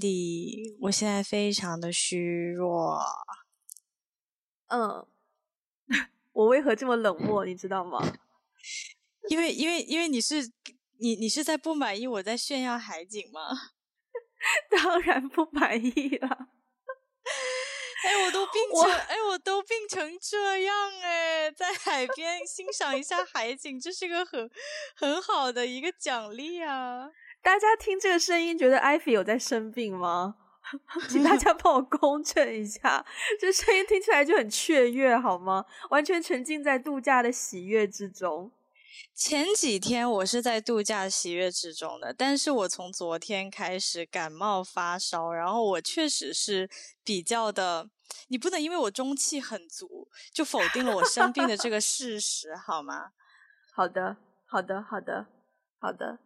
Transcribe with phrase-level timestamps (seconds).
[0.00, 2.98] Wendy，我现在非常的虚弱。
[4.68, 5.06] 嗯，
[6.32, 7.44] 我为何这么冷漠？
[7.44, 8.00] 你知道吗？
[9.28, 10.50] 因为，因为，因为你是
[10.98, 13.50] 你，你是在不满意我在炫耀海景吗？
[14.70, 16.28] 当然不满意了。
[18.02, 24.50] 哎，我都病成，哎，我都病成这样，哎，在海边欣赏一下海景，这是个很
[24.96, 27.10] 很好的一个奖励啊！
[27.42, 30.36] 大家听这个声音，觉得艾菲有在生病吗？
[31.08, 33.04] 请大家帮我公证一下，
[33.40, 35.64] 这声音听起来就很雀跃，好吗？
[35.90, 38.52] 完全沉浸在度假的喜悦之中。
[39.14, 46.68] 前几天我是在度假喜悦之中的，但是我从昨天开始感冒发烧，然后我确实是
[47.02, 47.88] 比较的，
[48.28, 53.12] 你不能因为我中气很足就否定了我生病的这个事实，好吗？
[53.74, 54.16] 好的，
[54.46, 55.26] 好的，好的，
[55.80, 56.18] 好的。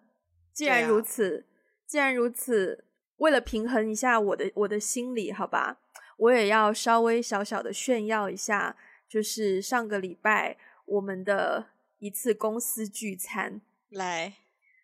[0.55, 1.45] 既然如此，
[1.87, 2.85] 既然如此，
[3.17, 5.81] 为了平衡一下我的我的心理，好吧，
[6.17, 8.77] 我也要稍微小小的炫耀一下，
[9.09, 11.67] 就是上个礼拜我们的。
[12.01, 14.35] 一次公司聚餐，来，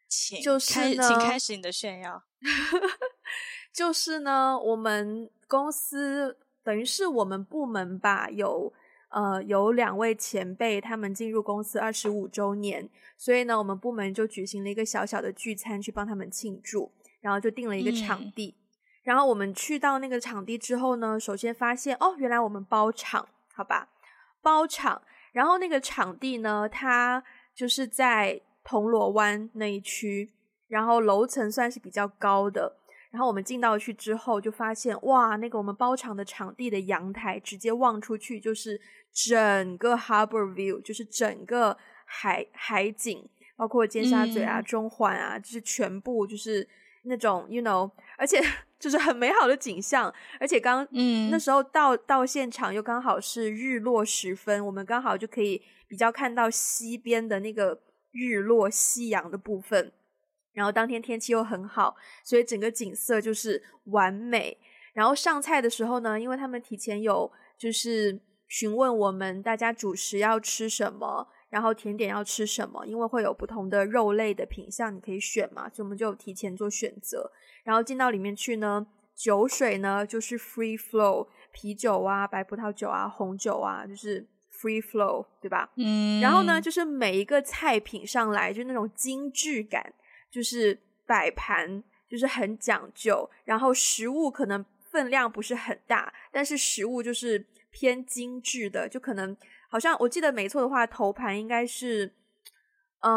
[0.09, 2.25] 请就是呢，请开始你的炫耀。
[3.75, 8.73] 就是呢，我们公司等于是我们部门吧，有
[9.11, 18.55] 呃有两位前辈，他们进入公司二十五周年，所以呢，我们部门就举行了一个小小的聚餐，去帮他们庆祝，然后就定了一个场地。
[18.57, 18.63] 嗯、
[19.03, 23.89] 然后我们去到那个场地之后呢，首先发现哦，原来我们包场，好吧，
[24.41, 25.03] 包场。
[25.33, 27.23] 然后那个场地呢，它
[27.55, 30.33] 就是在铜锣湾那一区，
[30.67, 32.80] 然后楼层算是比较高的。
[33.11, 38.81] 然后我们进到去之后，就发现哇，那个我们包场的场地的阳台直接望出去就是
[39.13, 43.25] 整个 Harbor View，就是整个海海景，
[43.57, 46.69] 包括尖沙咀啊、嗯、中环啊，就是全部就是
[47.03, 48.41] 那种，you know，而且。
[48.81, 50.11] 就是很美好的景象，
[50.41, 57.79] 而且刚嗯那时候到到现场又刚好是日落时分，我们刚好就可以比较看到西边的那个
[58.11, 59.93] 日落夕阳的部分。
[60.53, 61.95] 然后当天天气又很好，
[62.25, 64.59] 所以整个景色就是完美。
[64.93, 77.31] 然后上菜的时候呢，因为他们提前有就是询问我们大家主食要吃什么，然后甜点要吃什么，因为会有不同的肉类的品相你可以选嘛，所以我们就提前做选择。
[77.63, 78.85] 然后进到里面去呢，
[79.15, 85.71] 酒水呢就是 free flow，啤酒啊、白葡萄酒啊、红酒啊，就是 free flow，对吧？
[85.77, 86.21] 嗯。
[86.21, 89.93] 然后呢，就是每一个菜品上来就那种精致感，
[90.31, 93.29] 就是摆盘就是很讲究。
[93.45, 99.37] 然后食物可能分量不是很大，但是食物就是偏精致的，就可能
[99.69, 102.13] 好像我记得没错的话，头盘应该是
[103.01, 103.13] 嗯、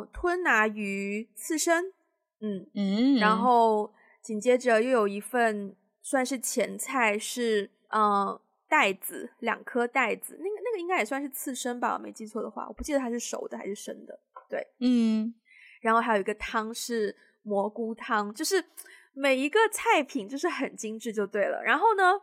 [0.00, 1.92] 呃、吞拿鱼刺身。
[2.40, 3.92] 嗯嗯，然后
[4.22, 14.20] 紧接着又有一份算是前菜是，嗯呃带子两颗带子，那个那个应该也算是刺身吧，我没记错的话，我不记得它是熟的还是生的。
[14.46, 15.34] 对，嗯，
[15.80, 18.64] 然后还有一个汤是蘑菇汤，就是
[19.12, 21.62] 每一个菜品就是很精致就对了。
[21.62, 22.20] 然后呢，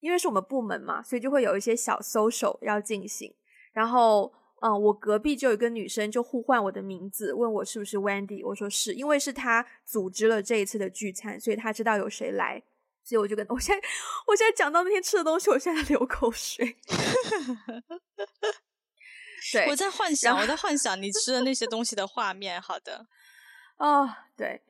[0.00, 3.34] 因为是我们部门嘛，所以就会有一些小 social 要进行，
[3.72, 4.32] 然后。
[4.64, 8.46] 嗯，我隔壁就有一个女生就呼唤我的名字，问我是不是 Wendy。
[8.46, 12.62] 我说是，因为是她组织了这一次的聚餐，所以她知道有谁来，
[13.02, 13.88] 所以我就跟 我现在
[14.28, 16.76] 我现在讲到那天吃的东西，我现在流口水。
[19.52, 22.60] 对，我在幻想，我在幻想你吃的那些东西的画面。
[22.60, 23.06] 好的，
[23.78, 24.60] 哦，对，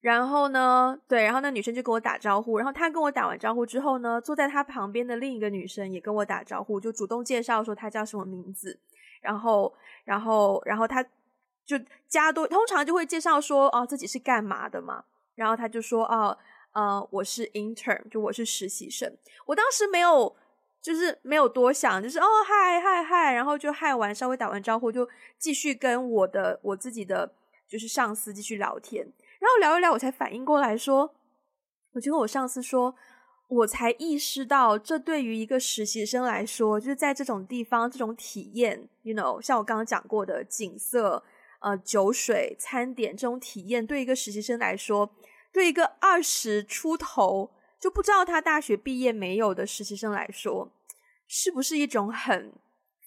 [0.00, 8.78] 然后呢，对，然后那女生就跟我打招呼，然后她跟我打完招呼之后呢，坐在她旁边的另一个女生也跟我打招呼，就主动介绍说她叫什么名字。
[9.20, 11.02] 然后，然后，然后她
[11.66, 11.78] 就
[12.08, 15.04] 加多，通常就会介绍说，哦，自己是干嘛的嘛。
[15.34, 16.36] 然后她就说，哦，
[16.72, 19.14] 呃，我是 intern，就我是实习生。
[19.44, 20.34] 我当时没有，
[20.82, 27.34] 就是没有多想，就是哦，嗨嗨嗨，然后就嗨完，稍微打完招呼，就继续跟我的我自己的
[27.68, 29.04] 就是上司继续聊天。
[29.04, 31.14] 然后聊一聊，我才反应过来说，
[31.92, 32.94] 我就跟我上司说。
[33.50, 41.20] 我才意识到，这对于一个实习生来说，就是在这种地方，这种体验，you know，像我刚刚讲过的景色、
[41.58, 45.12] 呃，酒水、餐点这种体验，对一个实习生来说，
[45.52, 47.50] 对一个二十出头
[47.80, 50.70] 就不知道他大学毕业没有的实习生来说，
[51.26, 52.52] 是不是一种很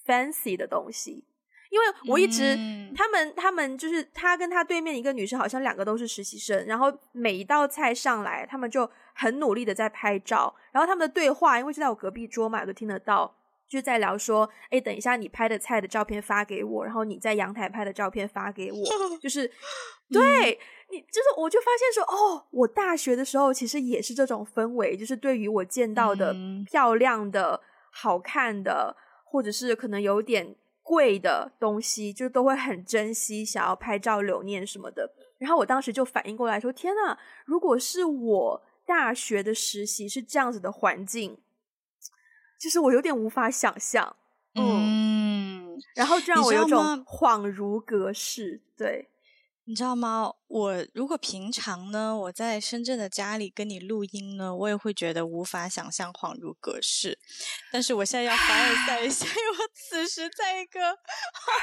[0.06, 1.24] fancy 的东西？
[1.70, 6.66] 因为我一直，嗯、他们他们就是他跟他对面一个女生，好像两个都是实习生。
[6.68, 10.54] 然后每一道菜上来，他们就很努力的在拍照。
[10.72, 13.36] 然后他们的对话，因为就在我隔壁桌嘛，我都听得到，
[13.68, 18.78] 就是在聊说：“哎，等一下你拍的菜的照片发给我，然后你在阳台拍的照片发给我。
[19.20, 19.52] ”就是
[20.12, 20.60] 对，
[20.94, 26.36] 你就是，我就发现说，哦，我大学的时候其实也是这种氛围，就是对于我见到的
[26.66, 27.60] 漂亮的、嗯、
[27.92, 28.96] 好看的，
[29.26, 35.12] 或者是可能有点贵的东西，就都会很珍惜，想要拍照留念什么的。
[35.40, 37.18] 然后我当时就反应过来说：“天呐！
[37.46, 41.38] 如果是我大学的实习是这样子的环境，
[42.60, 44.16] 就是我有点无法想象。”
[44.56, 48.62] 嗯，然后这让我有种恍如隔世。
[48.78, 49.10] 对，
[49.66, 50.32] 你知道吗？
[50.54, 57.18] 我如果平常呢，我在深圳的家里跟你录音呢，我也会觉得无法想象，恍如隔世。
[57.72, 60.80] 但是我现在要凡尔赛一下， 因为我此时在一个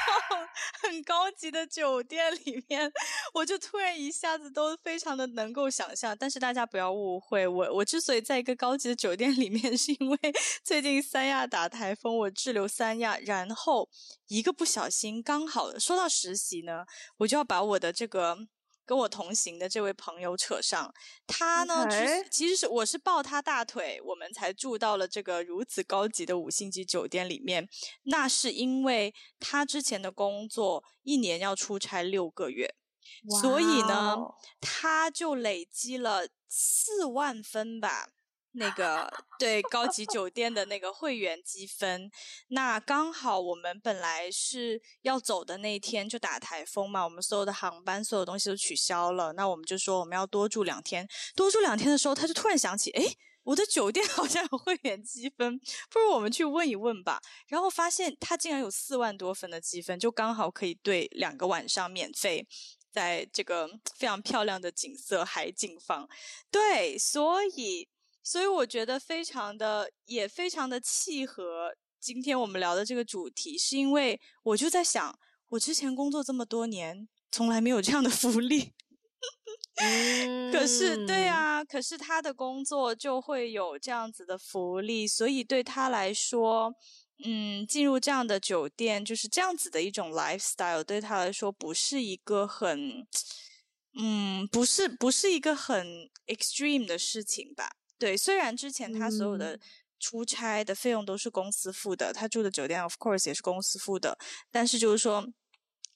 [0.83, 2.91] 很高级的酒店里面，
[3.33, 6.17] 我就突然一下子都非常的能够想象。
[6.19, 10.19] 但是大家不要误会，我我之所以在一个高级的酒店里面， 是因为
[10.65, 13.89] 最近三亚打台风，我滞留三亚，然后
[14.27, 16.85] 一个不小心，刚好说到实习呢，
[17.19, 18.37] 我就要把我的这个。
[18.85, 20.93] 跟我同行的这位朋友扯上，
[21.27, 22.27] 他呢，Okay.
[22.31, 27.69] 其实是我是抱他大腿，我们才住到了这个如此高级的五星级酒店里面。
[28.05, 32.75] 那是因为他之前的工作一年要出差六个月
[33.29, 33.41] ，Wow.
[33.41, 34.17] 所以呢，
[34.61, 38.09] 他就累积了四万分吧。
[38.53, 39.09] 那个
[39.39, 42.11] 对高级酒店的那个会员积分，
[42.49, 51.07] 那刚好我们本来是要走的那一天就打台风嘛，我们所有的航班所有东西都取消了，那我们就说我们要多住两天，
[51.37, 57.21] 多住两天的时候，他就突然想起，诶，我的酒店好像有会员积分，不如我们去问一问吧。
[57.47, 62.49] 然后发现他竟然有四万多分的积分，就刚好可以对两个晚上免费，
[62.91, 66.09] 在这个非常漂亮的景色海景房，
[66.51, 67.89] 对，所以。
[68.31, 75.19] 所以我觉得非常的，也非常的契合今天我们聊的这个主题，是因为我就在想，
[75.49, 78.73] 我之前工作这么多年，从来没有这样的福利。
[80.53, 86.73] 可是，对啊，可是他的工作就会有这样子的福利，所以对他来说，
[87.25, 93.05] 嗯，进入这样的酒店，就是这样子的一种 lifestyle，对他来说不是一个很，
[93.99, 97.73] 嗯，不是，不是一个很 extreme 的事情吧。
[98.01, 99.61] 对，虽然之前他所有的
[99.99, 104.17] 出差的费用都是公司付的，嗯、他住的酒店 of course 也是公司付的，
[104.51, 105.29] 但是就是说，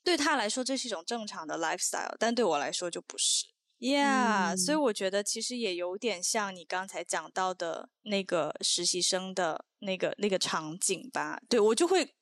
[0.05, 3.47] 对他来说这是一种正常的 lifestyle，但对我来说就不是。
[3.81, 11.41] Yeah，、嗯、所以我觉得其实也有点像你刚才讲到的那个实习生的那个那个场景吧。
[11.49, 12.15] 对，我就会，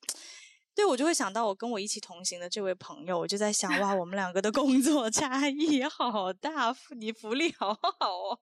[0.73, 8.39] 对，我就会想到我跟我一起同行的这位朋友，我就在想，哇，我们两个的工作 差异好大，你福利好好哦。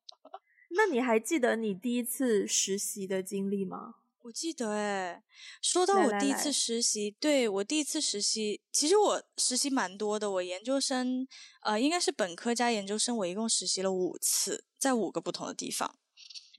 [0.73, 3.95] 那你还记得你第一次实习的经历吗？
[4.23, 5.23] 我记得诶，
[5.63, 10.29] 说到我第一次实习，来来来对，我第一次实习，其实我实习蛮多的。
[10.29, 11.27] 我研究生，
[11.63, 15.97] 呃，应该是本科加研究生，我一共实习了五次，在五个不同的地方。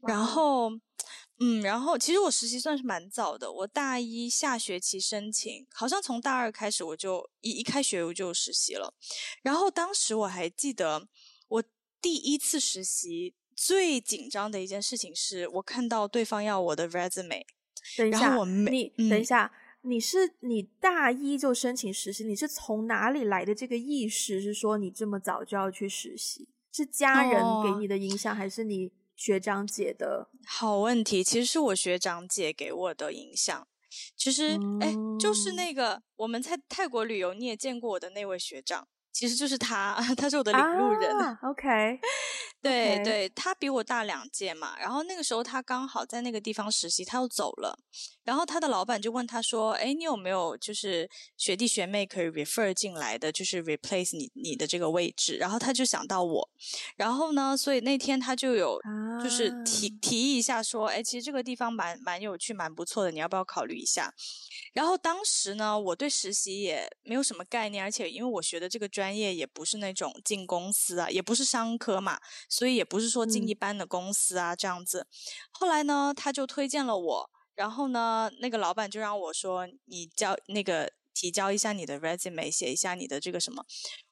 [0.02, 0.72] 然后，
[1.38, 8.92] 嗯，然后其实我实习算是蛮早的，我大一下学期申请，好像从大二开始我就一一开学我就实习了。
[9.42, 11.06] 然后当时我还记得，
[11.46, 11.64] 我
[12.00, 13.36] 第一次实习。
[13.64, 17.44] 最紧张的一件事情是我看到对方要我的 resume，
[17.96, 24.40] 等一下，你、嗯、等一下，你是你大一就申请实习，你是从哪里来的这个意识？
[24.40, 26.48] 是说你这么早就要去实习？
[26.72, 30.28] 是家人给你的影响，哦、还是你学长姐的？
[30.44, 33.68] 好问题，其实是我学长姐给我的影响。
[34.16, 38.88] 其实，哎、嗯，就是那个我们在泰国旅游，你也见过我的那位学长。
[39.12, 41.14] 其实就是他， 他是我的领路人。
[41.18, 41.68] 啊、OK，
[42.62, 44.78] 对.对，他比我大两届嘛。
[44.78, 47.78] 然后那个时候他刚好在那个地方实习，他又走了。
[48.24, 56.48] 然后他的老板就问他说：“哎，你有没有就是学弟学妹可以 refer 进来的，就是 replace 你你的这个位置？”然后他就想到我。
[56.96, 58.78] 然后呢，所以那天他就有
[59.20, 64.14] 就是提、啊、提议一下说：“哎，其实这个地方蛮蛮有趣，蛮不错的，你要不要考虑一下？”
[64.72, 72.20] 然后当时呢，我对实习也没有什么概念，而且因为我学的这个专业也不是那种进公司啊，也不是商科嘛，
[72.52, 75.06] 所以也不是说进一般的公司啊、嗯、这样子。
[75.50, 83.64] 后来呢，他就推荐了我，然后呢，那个老板就让我说，你交那个提交一下你的 resume，写一下你的这个什么。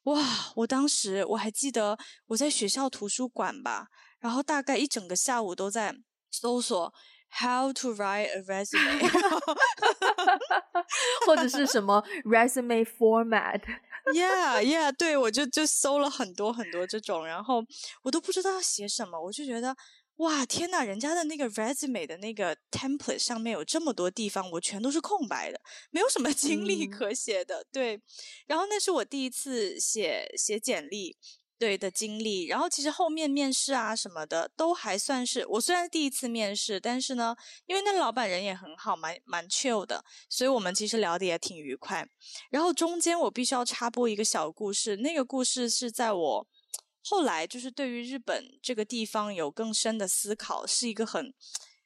[0.04, 0.25] 哇，
[0.56, 5.94] 我当时我还记得我在学校图书馆吧，然后大概一整个下午都在
[6.30, 6.94] 搜索。
[7.32, 9.06] How to write a resume，
[11.25, 13.78] 或者是什么 resume format？Yeah,
[14.14, 17.62] yeah，yeah，对，我就就搜了很多很多这种，然后
[18.02, 19.75] 我都不知道要写什么，我就觉得
[20.16, 27.62] 哇，天呐，人家的那个 resume 的那个 template 上面有这么多地方，我全都是空白的，没有什么经历可写的。
[27.62, 28.00] 嗯、对，
[28.47, 31.16] 然后那是我第一次写写简历。
[31.60, 37.36] 对的经历，然后其实后面面试啊什么的都还算是我虽然第一次面试，但是呢，
[37.66, 42.08] 因为那老板人也很好，蛮蛮 chill 的，所以我们其实聊得也挺愉快。
[42.48, 46.46] 然后中间我必须要插播一个小故事，那个故事是在我
[47.04, 51.34] 后来就是对于日本这个地方有更深的思考，是一个很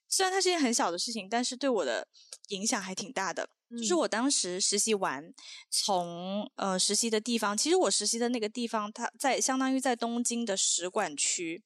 [0.09, 2.07] 虽然它是一件很小的事情，但是对我的
[2.51, 3.49] 影响还挺大的。
[3.71, 5.35] 就是我当时实习完，
[5.69, 11.61] 从呃实习的地方，其实我实习的那个地方，它在相当于在东京的使馆区，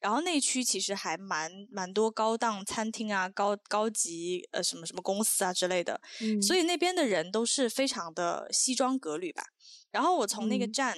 [0.00, 9.44] 然后那区其实还蛮蛮多高档餐厅啊、高高级呃什么什么公司啊之类的，嗯，所以那边的人都是非常的西装革履吧。
[9.90, 10.96] 然后我从那个站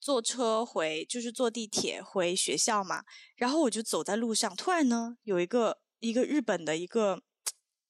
[0.00, 3.02] 坐车回，就是坐地铁回学校嘛，
[3.34, 7.22] 然后我就走在路上，突然呢有一个一个日本的一个。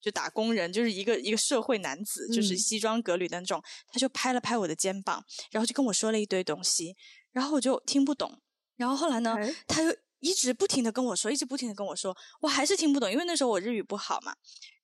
[0.07, 5.21] 就打工人，就是一个一个社会男子，就是西装革履的那种，嗯，他就拍了拍我的肩膀，
[5.51, 6.95] 然后就跟我说了一堆东西，
[7.33, 8.41] 然后我就听不懂。
[8.77, 9.35] 然后后来呢，
[9.67, 14.33] 他就一直不停的跟我说，一直不停的跟我说，我还是听不懂，因为那时候我日语不好嘛。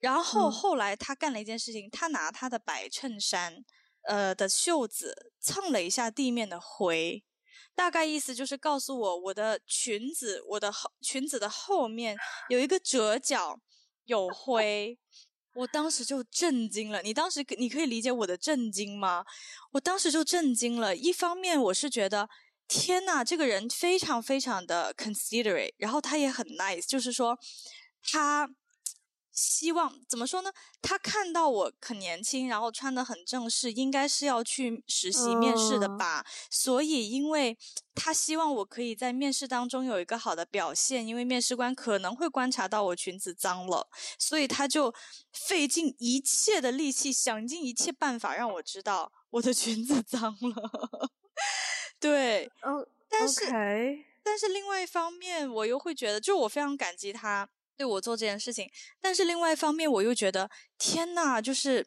[0.01, 3.63] 然后后来他干了一件事情，他拿他的白衬衫，
[4.09, 7.23] 呃的袖子蹭了一下地面的灰，
[7.73, 12.17] 大概意思就是告诉我，我的裙子，我的后裙子的后面
[12.49, 13.61] 有一个折角。
[14.05, 14.97] 有 灰，
[15.55, 17.01] 我当时就震惊了。
[17.01, 19.23] 你当时你可以理解我的震惊吗？
[19.71, 20.95] 我当时就震惊了。
[20.95, 22.27] 一方面我是觉得，
[22.67, 27.37] 天呐，这个人非常非常的 considerate，然后他也很 nice，就是说
[28.01, 28.49] 他。
[29.33, 30.51] 希望怎么说呢？
[30.81, 36.23] 他看到我很年轻，然后穿的很正式，应该是要去实习面试的吧。
[36.23, 36.45] Uh.
[36.51, 37.57] 所以，因为
[37.95, 44.93] 他希望我可以在面试当中有一个好的表现，因为面试官可能会观察到我裙子脏了，所以他就
[45.31, 51.09] 费尽一切的力气，想尽一切办法让我知道我的裙子脏了。
[51.99, 57.49] 对，嗯，uh, 但是.但是另外一方面，我又会觉得，就我非常感激他。
[57.77, 58.69] 对我做这件事情，
[59.01, 61.85] 但是另外一方面，我又觉得天呐，就是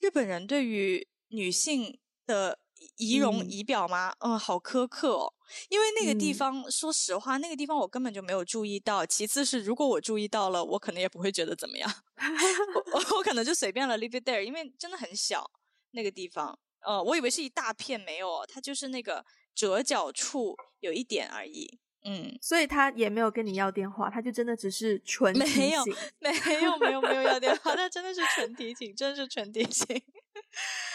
[0.00, 2.58] 日本人对于女性的
[2.96, 4.14] 仪容仪表吗？
[4.18, 5.32] 嗯，嗯，好苛刻哦。
[5.68, 9.06] 因为那个地方，嗯，说实话，那个地方我根本就没有注意到。
[9.06, 11.90] 其次是，如果我注意到了，我可能也不会觉得怎么样，
[12.92, 15.50] 我，我可能就随便了，leave it there，因为真的很小
[15.92, 16.58] 那个地方。
[16.80, 21.78] 呃，我以为是一大片，没有，它就是那个折角处有一点而已。
[22.06, 25.84] 嗯，所以他也没有跟你要电话，他就真的只是纯提醒，没有，
[26.20, 30.02] 没有，没有，没有要电话，他真的是纯提醒，真的是纯提醒。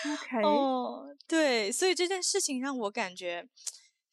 [0.06, 3.48] OK，哦，对，所以这件事情让我感觉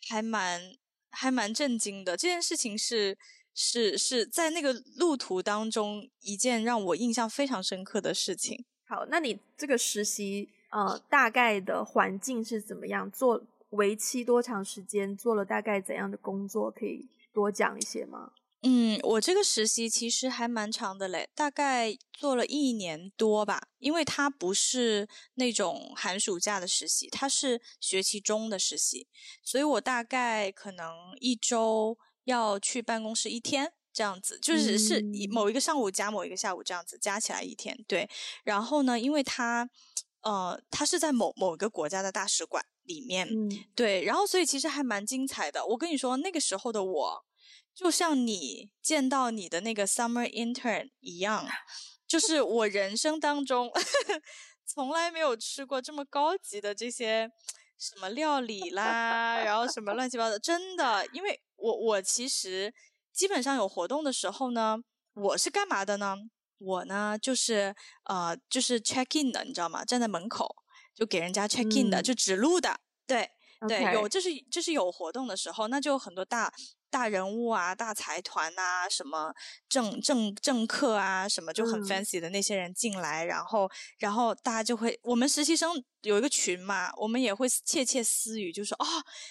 [0.08, 0.74] 还蛮
[1.10, 2.16] 还蛮震惊的。
[2.16, 3.18] 这件事情是
[3.54, 8.64] 是是在那个路途当中一件让我印象非常深刻的事情。
[8.88, 13.44] 好，那你这个实习呃，大概的环境是怎么样做？
[13.70, 15.16] 为期多长时间？
[15.16, 16.70] 做了大概怎样的工作？
[16.70, 18.32] 可以多讲一些吗？
[18.62, 23.68] 嗯，我这个实习其实还蛮长的嘞，大概做了一年多吧。
[23.78, 29.06] 因为它不是那种寒暑假的实习，它是学期中的实习，
[29.42, 37.78] 所以我大概可能一周要去办公室一天这样子，就是是某一个上午加某一个下午这样子，加起来一天。
[37.86, 38.08] 对，
[38.42, 39.68] 然后呢，因为它
[40.26, 42.64] 呃，它是在某某个国家的大使馆。
[42.86, 45.66] 里面，嗯，对，然后所以其实还蛮精彩的。
[45.66, 47.24] 我跟你说，那个时候的我，
[47.74, 51.44] 就像你见到你的那个 summer intern 一样，
[52.06, 53.68] 就是我人生当中
[54.64, 57.28] 从来没有吃过这么高级的这些
[57.76, 61.04] 什么料理啦，然后什么乱七八糟，真的。
[61.12, 62.72] 因为我我其实
[63.12, 64.78] 基本上有活动的时候呢，
[65.14, 66.16] 我是干嘛的呢？
[66.58, 69.84] 我呢就是呃就是 check in 的，你知道吗？
[69.84, 70.56] 站在门口。
[70.94, 73.28] 就给人家 check in 的，嗯、就指路的，对.
[73.68, 76.50] 对，有就是就是有活动的时候，那就很多大
[76.90, 79.34] 大人物啊、大财团啊、什么
[79.68, 88.86] 政政政客啊，什么就很 fancy 的那些人进来，嗯、然后然后大家就会，我们实习生有一个群嘛，我们也会窃窃私语，就说哦，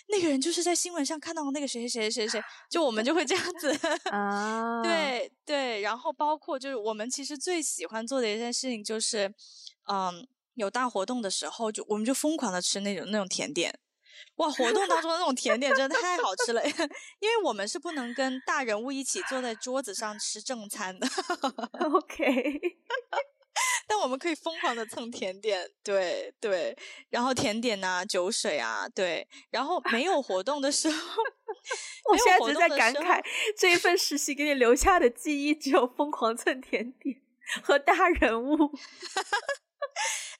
[0.07, 2.27] 那个人就是在新闻上看到那个谁谁谁谁。
[2.27, 3.71] 谁，就我们就会这样子
[4.11, 9.33] 啊，对对，然后包括就是我们其实最喜欢做的一件事情就是，
[9.87, 10.27] 嗯。
[10.55, 13.77] 有大活动的时候，就我们就疯狂的吃那种那种甜点，
[14.37, 14.49] 哇！
[14.49, 16.61] 活动当中的那种甜点真的太好吃了，
[17.19, 21.07] 因为我们是不能跟大人物一起坐在桌子上吃正餐的。
[21.93, 22.61] OK，
[23.87, 26.77] 但我们可以疯狂的蹭甜点，对对，
[27.09, 31.23] 然后甜点啊、酒水啊，对，然后没有活动的时候，
[32.09, 33.23] 我现在只是在感慨
[33.57, 37.21] 这一份实习给你留下的记忆，只有疯狂蹭甜点
[37.63, 38.71] 和大人物。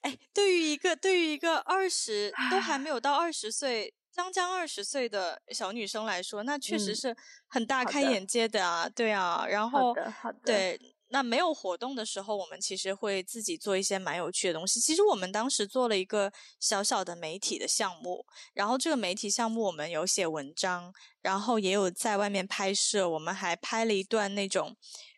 [0.06, 7.16] 哎，对于一个对于一个二十都还没有到二十岁，将将二十岁的小女生来说，那确实是
[7.48, 9.44] 很大开眼界的啊，嗯、对啊。
[9.48, 14.78] 然后，好的，好的，对，那没有活动的时候，我们其实会自己做一些蛮有趣的东西。
[14.78, 24.76] 其实我们当时做了一个小小的媒体的项目，然后这个媒体项目我们有写文章，然后也有在外面拍摄，我们还拍了一段那种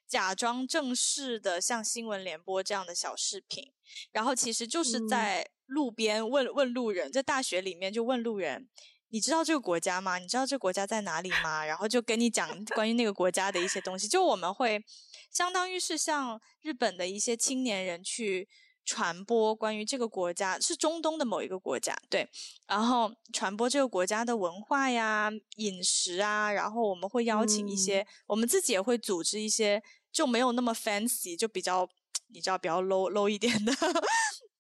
[0.09, 3.73] 假装正式的像新闻联播这样的小视频，
[4.11, 5.43] 然后其实就是在。
[5.43, 8.71] 嗯路边问问路人，在大学里面就问路人，
[9.11, 10.17] 你知道这个国家吗？
[10.17, 11.63] 你知道这个国家在哪里吗？
[11.63, 14.09] 然后就跟你讲 关于那个国家的一些东西。
[14.09, 14.83] 就我们会
[15.31, 18.49] 相当于是向日本的一些青年人去
[18.83, 22.27] 传播关于这个国家，是中东的某一个国家，对。
[22.67, 31.89] 然后传播这个国家的文化呀、饮食啊，然后我们会邀请一些，嗯、我们自己也会组织一些，就没有那么 fancy，就比较
[32.29, 33.73] 你知道比较 low low 一点的。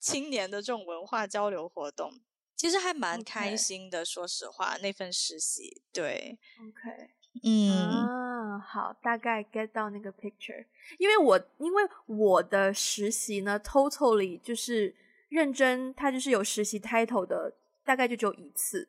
[0.00, 2.20] 青年的这种文化交流活动，
[2.56, 4.04] 其实还蛮开心的。
[4.04, 7.10] 说实话，那份实习，对，OK，
[7.42, 10.64] 嗯，啊，好，大概 get 到那个 picture。
[10.98, 14.94] 因为我因为我的实习呢，totally 就是
[15.28, 18.88] 认真，它就是有实习 title 的，大概就只有一次。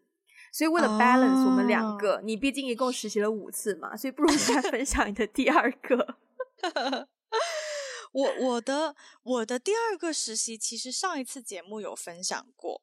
[0.52, 2.22] 所以为了 balance 我们两个，oh.
[2.24, 6.18] 你毕竟一共实习了五次嘛，所以不如你再分享你的第二个。
[8.12, 12.82] 我我的我的第二个实习，其实上一次节目有分享过，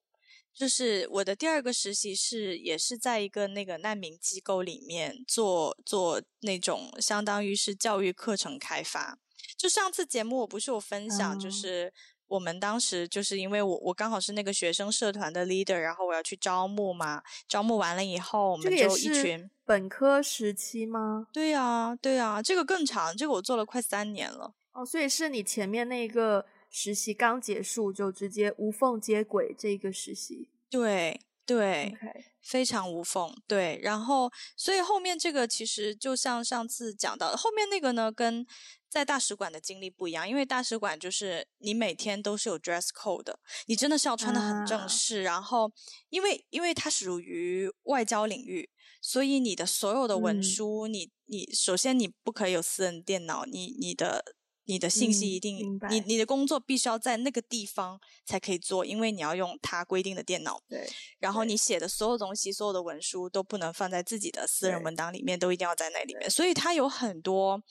[0.55, 9.19] 就是我的第二个实习是也是在一个那个难民机构里面做做那种相当于是教育课程开发。
[9.57, 11.93] 就上次节目我不是有分享，就是
[12.29, 21.29] 我们当时就是因为我我刚好是那个学生社团的 leader，然后我要去招募嘛，招募完了以后我们就一群本科时期吗？
[21.33, 24.55] 对呀对呀，这个更长，这个我做了快三年了。
[24.73, 30.49] 哦，所以是你前面那个实习刚结束就直接无缝接轨这个实习？
[30.69, 32.25] 对对，Okay.
[32.47, 33.35] 非常无缝。
[33.49, 38.47] 对，然后所以后面这个其实就像上次讲到的，后面那个呢跟
[38.89, 45.21] 在大使馆的经历不一样，因为大使馆就是你每天都是有 dress code 的，你真的是要穿的很正式。
[45.23, 45.73] 啊、然后
[46.09, 48.71] 因为因为它属于外交领域，
[49.03, 54.37] 所以你的所有的文书，嗯、你你首先你不可以有私人电脑，你你的。
[54.67, 60.61] 你的信息一定，嗯、你你的工作必须要在那个地方才可以做，因为你要用它规定的电脑。
[60.69, 60.89] 对。
[61.19, 66.31] 然后你写的所有东西，所有的文书都不能放在自己的私人文档里面，都一定要在那里面。
[66.31, 67.63] 所以它有很多，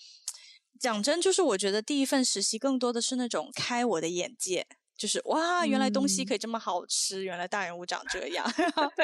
[0.79, 4.65] 讲真，就是我觉得第一份实习更多的是那种开我的眼界。
[4.97, 8.45] 就是哇，原来东西可以这么好吃，嗯、原来大人物长这样，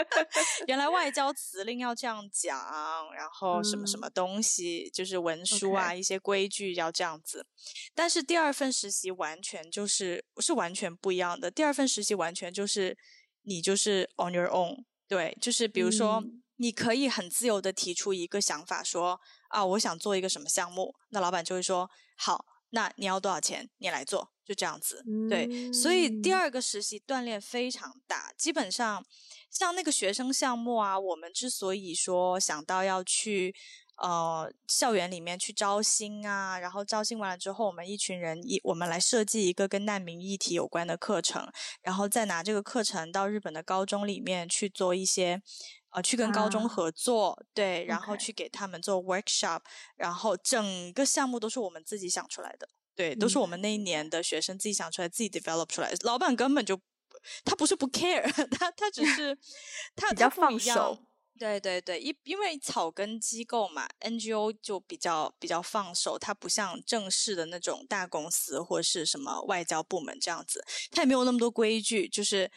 [0.68, 2.58] 原来外交辞令要这样讲，
[3.14, 7.46] 然后什么什么东西，嗯、就是文书啊.一些规矩要这样子。
[7.94, 12.98] 但是第二份实习完全就是是完全不一样的，第二份实习完全就是
[13.44, 24.32] 你就是 on your own，对，就是比如说、嗯、你可以很自由的提出一个想法说，说啊，我想做一个什么项目，那老板就会说好，那你要多少钱，你来做。
[24.44, 28.34] 就这样子，对，所以第二个实习锻炼非常大。
[28.38, 29.02] 基本上，
[29.50, 33.56] 像那个学生项目啊，我们之所以说想到要去
[33.96, 41.48] 呃校园里面去招新啊，然后招新完了之后，我们一群人一我们来设计一个跟难民议题有关的课程，
[41.82, 45.42] 然后再拿这个课程到日本的高中里面去做一些
[45.92, 49.62] 呃去跟高中合作，啊、对，然后去给他们做 workshop，Okay.
[49.96, 52.68] 然后整个项目都是我们自己想出来的。
[52.94, 55.92] 对，都是我们那一年的学生自己想出来，自己 develop 出来。
[56.02, 56.80] 老板根本就，
[57.46, 59.38] 他不是不 care，他他只是
[59.96, 60.98] 他比较放手。
[61.40, 72.08] 对对对，因因为草根机构嘛，NGO 就比较比较放手，它不像正式的那种大公司或是什么外交部门这样子，它也没有那么多规矩。
[72.08, 72.52] 就是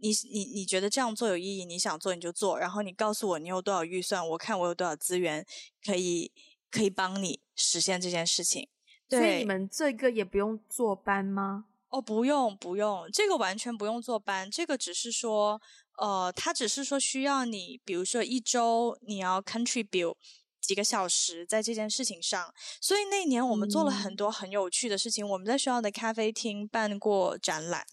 [0.00, 5.46] 你你你觉得这样做有意义，你想做你就做，然后你告诉我你有多少预算，我看我有多少资源
[5.84, 6.32] 可以
[6.70, 8.68] 可以帮你实现这件事情。
[9.08, 11.66] 对所以你们这个也不用坐班吗？
[11.88, 15.60] 哦，不用不用，这个完全不用坐班，这个只是说，
[15.98, 20.14] 呃，他只是说需要你，比如说一周你要 contribute
[20.60, 22.54] 几个小时在这件事情上。
[22.80, 27.84] 所以那年我们做了很多很有趣的事情，嗯、我们在学校的咖啡厅办过展览，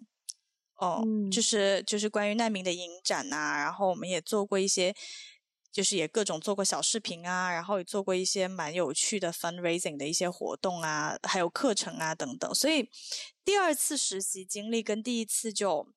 [0.78, 4.96] 哦，嗯、就是就是关于难民的影展啊，然后我们也做过一些。
[5.70, 12.56] 就是也各种做过小视频啊，然后也做过一些蛮有趣的 fundraising 的一些活动啊，还有课程啊等等。
[12.56, 12.90] 所以
[13.46, 15.88] 第二次实习经历跟第一次就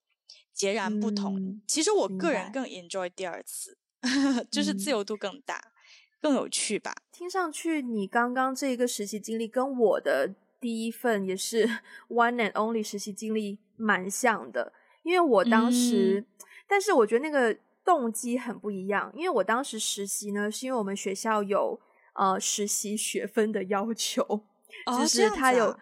[0.53, 1.41] 截然不同。
[1.41, 5.73] 嗯、其实我个人更 enjoy 第二次，白 就是自由度更大，嗯、
[6.21, 6.95] 更有趣吧。
[7.11, 11.67] 听上去你刚刚这个实习经历跟我的第一份也是
[12.11, 17.59] one and only 实习经历蛮像的，因为我当时，嗯、但是我觉得那个。
[17.83, 21.81] 动机很不一样，因为我当时实习呢，是因为我们学校有
[22.15, 24.23] 呃实习学分的要求，
[24.87, 25.77] 哦、就是他有。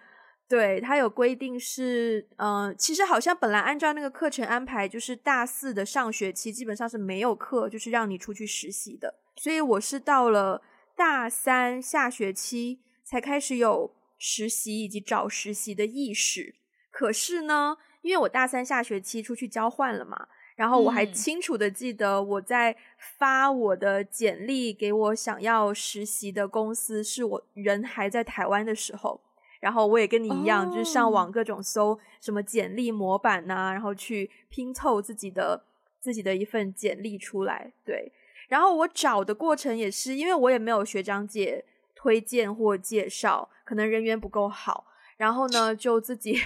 [0.47, 9.17] 对，他有规定是，嗯、呃，其实好像本来按照那个课程安排，就是大四的上学期基本上是没有课，就是让你出去实习的。
[9.37, 10.63] 所以我是到了
[10.97, 16.55] 大三下学期才开始有实习以及找实习的意识。
[16.91, 17.77] 可是呢，
[18.09, 22.75] 因为我大三下学期出去交换了嘛，然后我还清楚的记得我在
[23.19, 29.21] 发我的简历给我想要实习的公司，是我人还在台湾的时候。
[29.61, 30.73] 然后我也跟你一样，oh.
[30.73, 35.65] 就是上网各种搜什么简历模板呐、啊，然后去拼凑自己的
[36.01, 37.73] 自己的一份简历出来。
[37.85, 38.11] 对，
[38.49, 41.65] 然后我找的过程也是，因为我也没有学长姐
[41.97, 44.87] 推荐或介绍，可能人缘不够好。
[45.17, 46.41] 然后呢，就自己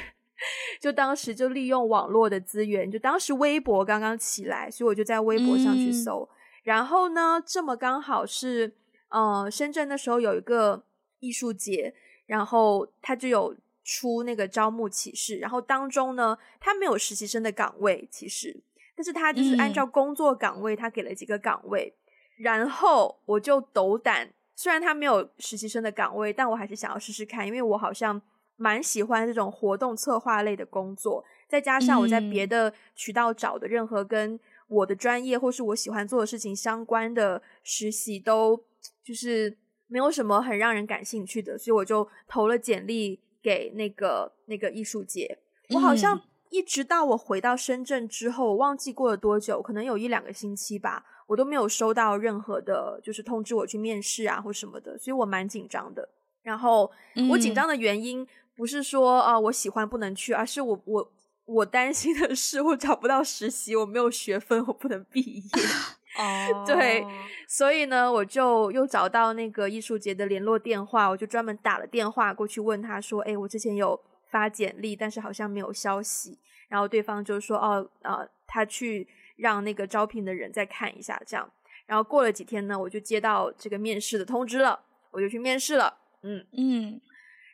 [0.80, 6.28] 就当时就利用网络的资源，就当时微博刚刚起来，所以我就在微博上去搜。
[6.30, 8.74] 嗯、然后呢，这么刚好是
[9.08, 10.84] 呃，深圳那时候有一个
[11.20, 11.94] 艺术节。
[12.24, 18.62] 然后他就有出那个招募启事，然后当中呢，他没有实习生的岗位，其实，
[18.96, 21.92] 但是他就是按照工作岗位，他给了几个岗位，
[22.38, 28.22] 嗯、然后我就斗胆，虽然他没有实习生的岗位，但我还是想要试试看，因为我好像
[28.56, 34.38] 蛮喜欢这种活动策划类的工作，再加上我在别的渠道找的任何跟
[34.68, 38.62] 我的专业或是我喜欢做的事情相关的实习，都
[39.04, 39.56] 就是。
[39.88, 45.36] 没有什么很让人感兴趣的，所以我就投了简历给那个那个艺术节。
[45.68, 56.08] 我好像一直到我回到深圳之后，我忘记过了多久，可能有一两个星期吧，我都没有收到任何的，就是通知我去面试啊或什么的，所以我蛮紧张的。
[56.42, 56.90] 然后
[57.28, 61.12] 我紧张的原因不是说啊、呃、我喜欢不能去，而是我我
[61.44, 65.42] 我担心的是我找不到实习，我没有学分，我不能毕业。
[66.18, 66.66] 哦，oh.
[66.66, 67.02] 对，
[67.48, 73.98] 所以呢，我就又找到那个艺术节的联络电话，我就专门打了电话过去问他说：“哎，我之前有
[74.30, 76.38] 发简历，但是好像没有消息。”
[76.68, 81.50] 然后对方就说：“哦，呃，他去让那个招聘的人再看一下，这样。”
[81.86, 84.80] 然后过了几天呢，我就接到这个面试的通知了，
[85.12, 85.96] 我就去面试了。
[86.22, 87.00] 嗯嗯，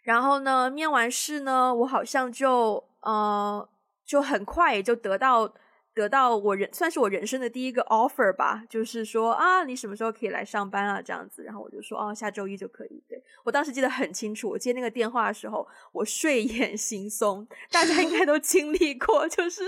[0.09, 3.69] 然后呢，面完试呢，我好像就呃
[4.07, 5.53] 就很快也就得到。
[5.95, 11.03] 得到我人算是我人生的第一个 offer 吧，就是说啊，你什么时候可以来上班啊？
[11.03, 13.03] 这样子，然后我就说哦，下周一就可以。
[13.09, 19.65] 对，我当时记得很清楚，我接那个电话的时候，我睡眼惺忪，大家应该都经历过， 就是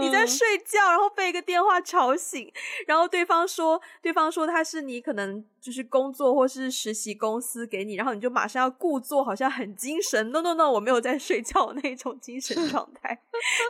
[0.00, 2.52] 你在睡觉，然后被一个电话吵醒，
[2.86, 13.18] 然后对方说，对方说他是你可能就是工作或是实习公司给你，然后你就马上要故作好像很精神，no no no，我没有在睡觉那种精神 状态，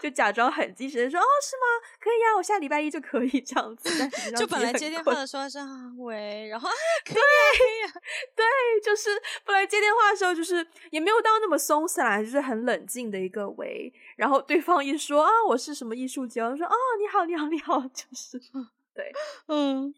[0.03, 1.87] 就假装很精神的说哦，是吗？
[2.01, 3.89] 可以呀、啊，我下礼拜一就可以这样子。
[4.37, 5.67] 就本来接电话的时候是啊
[5.99, 7.93] 喂，然后啊可以呀，
[8.35, 8.45] 对，
[8.83, 9.11] 就是
[9.45, 13.93] 本来接电话的时候就是也没有到那么松散，就是很冷静的一个喂。
[14.17, 18.41] 然后对方一说啊，我是什么艺术家，我说哦，你好，你好，你好，就是
[18.93, 19.13] 对，
[19.47, 19.95] 嗯。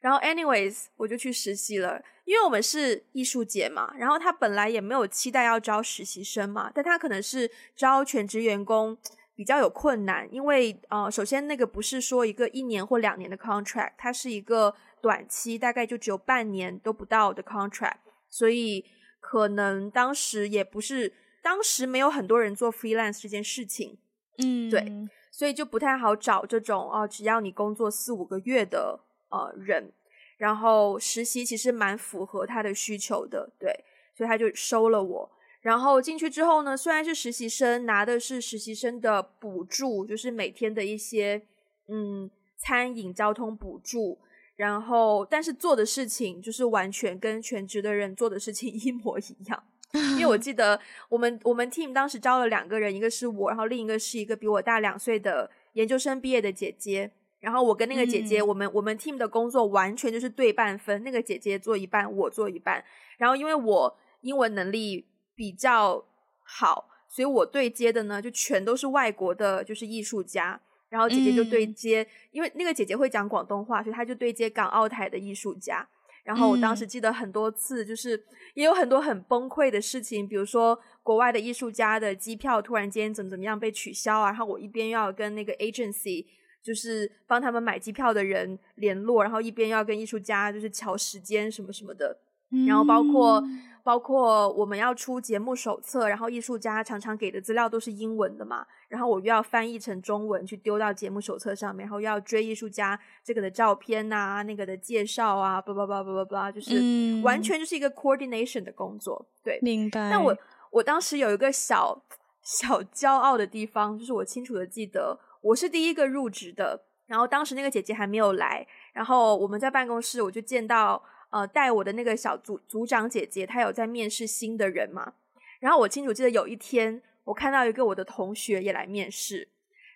[0.00, 3.92] 然后，anyways，我就去实习了，因为我们是艺术节嘛。
[3.96, 8.96] 然后他本来也没有期待要招实习生嘛，但他可能是招全职员工。
[9.38, 18.84] 比较有困难，因为呃，首先那个不是说一个一年或两年的 contract，它是一个短期，大概就只有半年都不到的 contract，所以
[19.20, 23.96] 可能当时也不是，当时没有很多人做 freelance 这件事情，
[24.38, 24.84] 嗯，对，
[25.30, 28.98] 所以就不太好找这种哦、呃，只要你工作四五个月的
[29.30, 29.92] 呃人，
[30.36, 35.30] 然后实习其实蛮符合他的需求的，对，所以他就收了我。
[35.60, 41.42] 然后进去之后呢，虽然是实习生，拿的是实习生的补助，就是每天的一些
[41.88, 44.18] 嗯餐饮、交通补助。
[44.54, 49.62] 然后，但是做的事情就是完全跟全职的人做的事情 一模一样。
[50.12, 57.10] 因为我记得我们我们 team 当时招了两个人，一个是我，然后另一个是一个比我大两岁的研究生毕业的姐姐。
[57.40, 62.84] 然后我跟那个姐姐，嗯、我们我们 team 的工作完全就是对半分，那个姐姐做一半，我做一半。
[63.18, 65.06] 然后因为我英文能力。
[65.38, 66.04] 比较
[66.42, 70.60] 好，所以我对接的呢，就全都是外国的，就是艺术家。
[70.88, 75.88] 然后姐姐就对接，嗯、因为那个姐姐会讲广东话，所以她就对接港澳台的艺术家。
[76.24, 78.20] 然后我当时记得很多次，就是
[78.54, 86.26] 也有很多很崩溃的事情，比如说国外的艺术家的机票突然间怎么怎么样被取消啊，然后我一边要跟那个 agency，
[86.62, 92.18] 就是帮他们买机票的人联络，然后一边要跟艺术家就是瞧时间什么什么的。
[92.66, 93.42] 然后包括。
[93.84, 109.26] 包括我们要出节目手册，然后艺术家常常给的资料都是英文的嘛，然后我又要翻译成中文去丢到节目手册上面，然后又要追艺术家这个的照片啊，那个的介绍啊，叭叭叭叭叭叭，就是完全就是一个 coordination 的工作。
[109.42, 110.10] 对，明白。
[110.10, 110.36] 那我
[110.70, 112.04] 我当时有一个小
[112.42, 121.02] 小骄傲的地方，就是我清楚的记得我是第一个入职的，然后当时那个姐姐还没有来，然后我们在办公室我就见到。
[121.30, 125.12] 呃，带我的那个小组组长姐姐，她有在面试新的人嘛？
[125.60, 129.46] 然后我清楚记得有一天，我看到一个我的同学也来面试，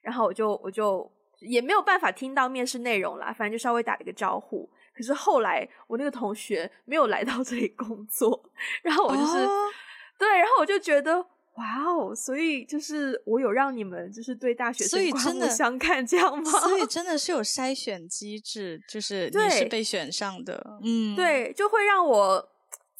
[0.03, 4.69] 然后我就我就也没有办法听到面试内容啦，反正就稍微打了一个招呼。
[4.95, 8.45] 可是后来我那个同学没有来到这里工作，
[8.85, 9.71] 然后我就是、哦、
[10.19, 11.27] 对，然后我就觉得。
[11.57, 12.15] 哇哦！
[12.15, 16.51] 所以就是我有让你们就是对大学生刮目相看这样吗？
[16.61, 22.52] 所以真的是有筛选机制，就是你是被选上的，嗯，对，就会让我。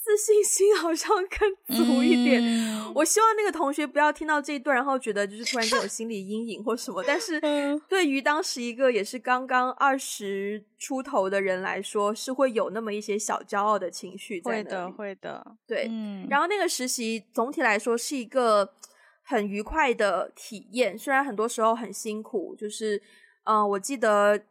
[0.05, 2.43] 自信心好像更足一点。
[2.43, 2.93] 嗯。
[2.95, 7.03] 我希望那个同学不要听到这一段，然后觉得就是突然间有心理阴影或什么。
[7.07, 7.41] 但是
[7.89, 14.51] 对于当时一个也是刚刚二十出头的人来说，是会有那么一些小骄傲的情绪在。
[14.51, 15.57] 会的，会的。
[15.67, 16.27] 对，嗯。
[16.29, 18.75] 然后那个实习总体来说是一个
[19.23, 22.55] 很愉快的体验，虽然很多时候很辛苦。
[22.57, 22.97] 就是，
[23.45, 24.45] 嗯、呃，我记得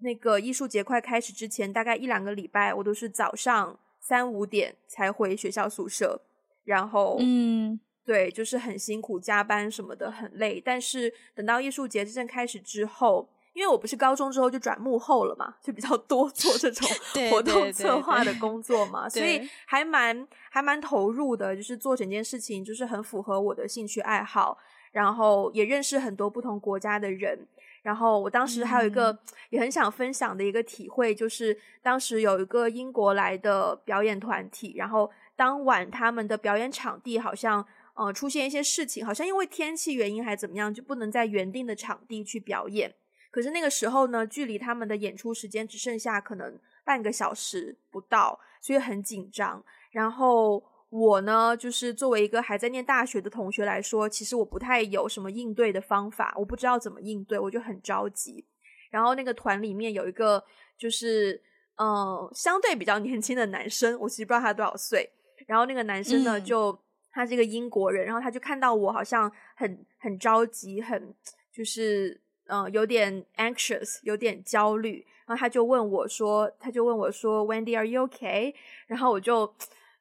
[0.00, 3.78] 那个艺术节快开始之前，大概一两个礼拜，我都是早上。
[4.06, 6.20] 三五点才回学校宿舍，
[6.62, 10.62] 然后，嗯，对，就是很辛苦，加班什么的很累。
[10.64, 16.88] 但是等到艺术节真正开始之后，因为我不是高中之后就转幕后了嘛，就比较多 做这种
[17.32, 24.56] 活动策划的工作嘛， 所以还蛮还蛮投入的，就是做整件事情就是很符合我的兴趣爱好，
[24.92, 27.48] 然后也认识很多不同国家的人。
[27.86, 29.16] 然后我当时还有一个
[29.50, 42.92] 也很想分享的一个体会，就是当时有一个英国来的表演团体，然后当晚他们的表演场地好像呃出现一些事情，好像因为天气原因还怎么样，就不能在原定的场地去表演。
[43.30, 49.64] 可是那个时候呢，距离他们的演出时间只剩下可能半个小时不到，所以很紧张。
[49.92, 50.60] 然后。
[50.98, 58.46] 我呢，就是作为一个还在念大学的同学来说，其实我不太有什么应对的方法，我不知道怎么应对，我就很着急。
[58.90, 60.42] 然后那个团里面有一个
[60.78, 61.34] 就是
[61.76, 65.10] 嗯、呃，相对比较年轻的男生，我其实不知道他多少岁。
[65.46, 66.78] 然后那个男生呢，嗯、就
[67.10, 71.14] 他是一个英国人，然后他就看到我好像很很着急，很
[71.52, 75.04] 就是嗯、呃，有点 anxious，有点焦虑。
[75.26, 78.54] 然后他就问我说，他就问我说，Wendy，Are you okay？
[78.86, 79.44] 然后我就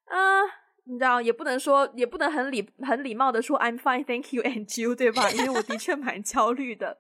[0.05, 0.41] 啊。
[0.41, 5.31] 呃你知道，也不能说，也不能很礼很礼貌的说 I'm fine, thank you and you，对吧？
[5.31, 6.97] 因为我的确 蛮焦虑的。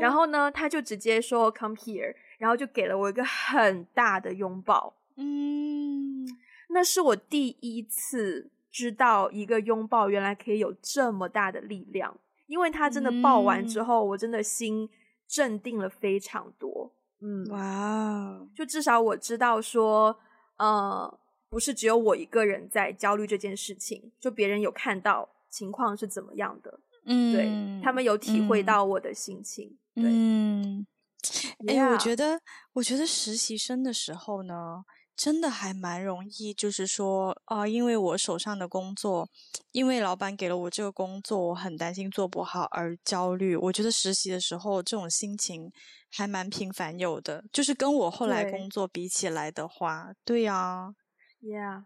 [0.00, 4.94] 然后呢，他就直接说 Come here，然后就给了我一个很大的拥抱。
[5.16, 6.24] 嗯，
[6.68, 14.88] 那是我第一次知道一个拥抱原来可以有这么大的力量，因为他真的抱完之后，我真的心
[15.26, 16.92] 镇定了非常多。
[17.20, 20.16] 嗯，哇，就至少我知道说，
[20.58, 21.18] 呃。
[21.56, 32.38] 不是只有我一个人在焦虑这件事情，就别人有看到情况是怎么样的，嗯，对，他们有体会到我的心情，嗯、对，嗯，哎、欸，我觉得，
[32.74, 34.84] 我觉得实习生的时候呢，
[35.16, 39.26] 真的还蛮容易，就是说啊、呃，因为我手上的工作，
[39.72, 43.56] 因为老板给了我这个工作，我很担心做不好而焦虑。
[43.56, 45.72] 我觉得实习的时候这种心情
[46.10, 50.54] 还蛮频繁有的，就是跟我后来工作比起来的话，对呀。
[50.54, 50.94] 啊
[51.46, 51.84] Yeah，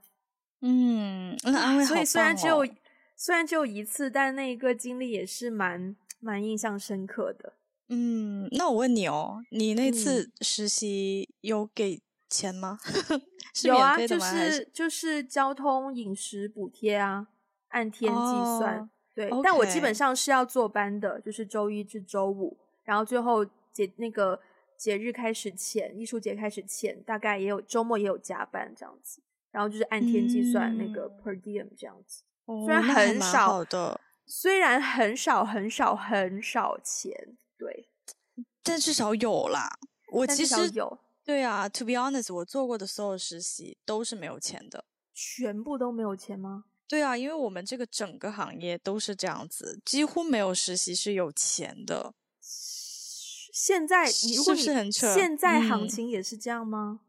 [0.62, 1.86] 嗯，那安慰哦。
[1.86, 2.66] 所以虽然只有
[3.14, 7.52] 虽然只有一次，但那一个经历也是蛮蛮印象深刻的。
[7.88, 12.78] 嗯，那我问你哦，你那次实习有给钱吗？
[13.10, 13.20] 嗯、
[13.52, 17.26] 是有啊，就是就是交通饮食补贴啊，
[17.68, 18.18] 按天计
[18.58, 18.78] 算。
[18.78, 19.42] Oh, 对，okay.
[19.42, 24.40] 但我基本上是要坐班的，就是周一至周五，然后最后节那个
[24.78, 29.20] 节日开始前，艺术节开始前，大概也有周末也有加班这样子。
[29.50, 37.88] 然后就是按天计算那个 per diem 这样子，嗯、虽然很少的，虽然很少很少很少钱，对，
[38.62, 39.78] 但至少有啦。
[40.12, 44.84] 我其实有，对啊，to be honest，我做过的所有实习都是没有钱的，
[45.14, 46.64] 全部都没有钱吗？
[46.88, 52.14] 对啊，因为我们这个整个行业都是这样子，几乎没有实习是有钱的。
[53.52, 55.14] 现在如果你是不是很扯？
[55.14, 57.00] 现在行情也是这样吗？
[57.02, 57.06] 嗯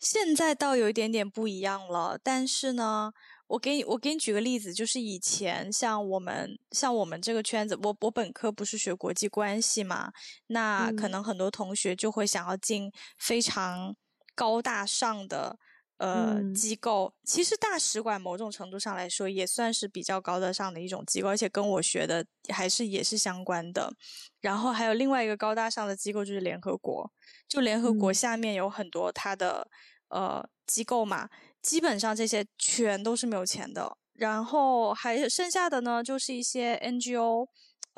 [0.00, 3.12] 现在倒有一点点不一样了，但是呢，
[3.46, 10.12] 我给你我给你举个例子，就是以前像我们像我们这个圈子，我我本科不是学国际关系嘛，
[10.48, 13.94] 那可能很多同学就会想要进非常
[14.34, 15.58] 高大上的
[16.00, 23.92] 呃、嗯、机构，其实大使馆某种程度上来说也算是比较高大上的一种机构，而且跟我学的还是也是相关的。
[24.40, 27.12] 然后还有另外一个高大上的机构就是联合国，
[27.46, 29.68] 就联合国下面有很多它的、
[30.08, 31.28] 嗯、呃机构嘛，
[31.60, 33.98] 基本上这些全都是没有钱的。
[34.14, 37.48] 然后还剩下的呢，就是一些 NGO。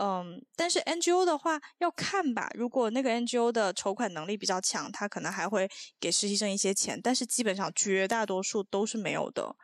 [0.02, 2.50] 嗯，但是 NGO 的话要看吧。
[2.54, 7.00] 如果那个 NGO 的筹款能力比较强，他可能还会给实习生一些钱。
[7.00, 9.54] 但是基本上绝大多数都是没有的。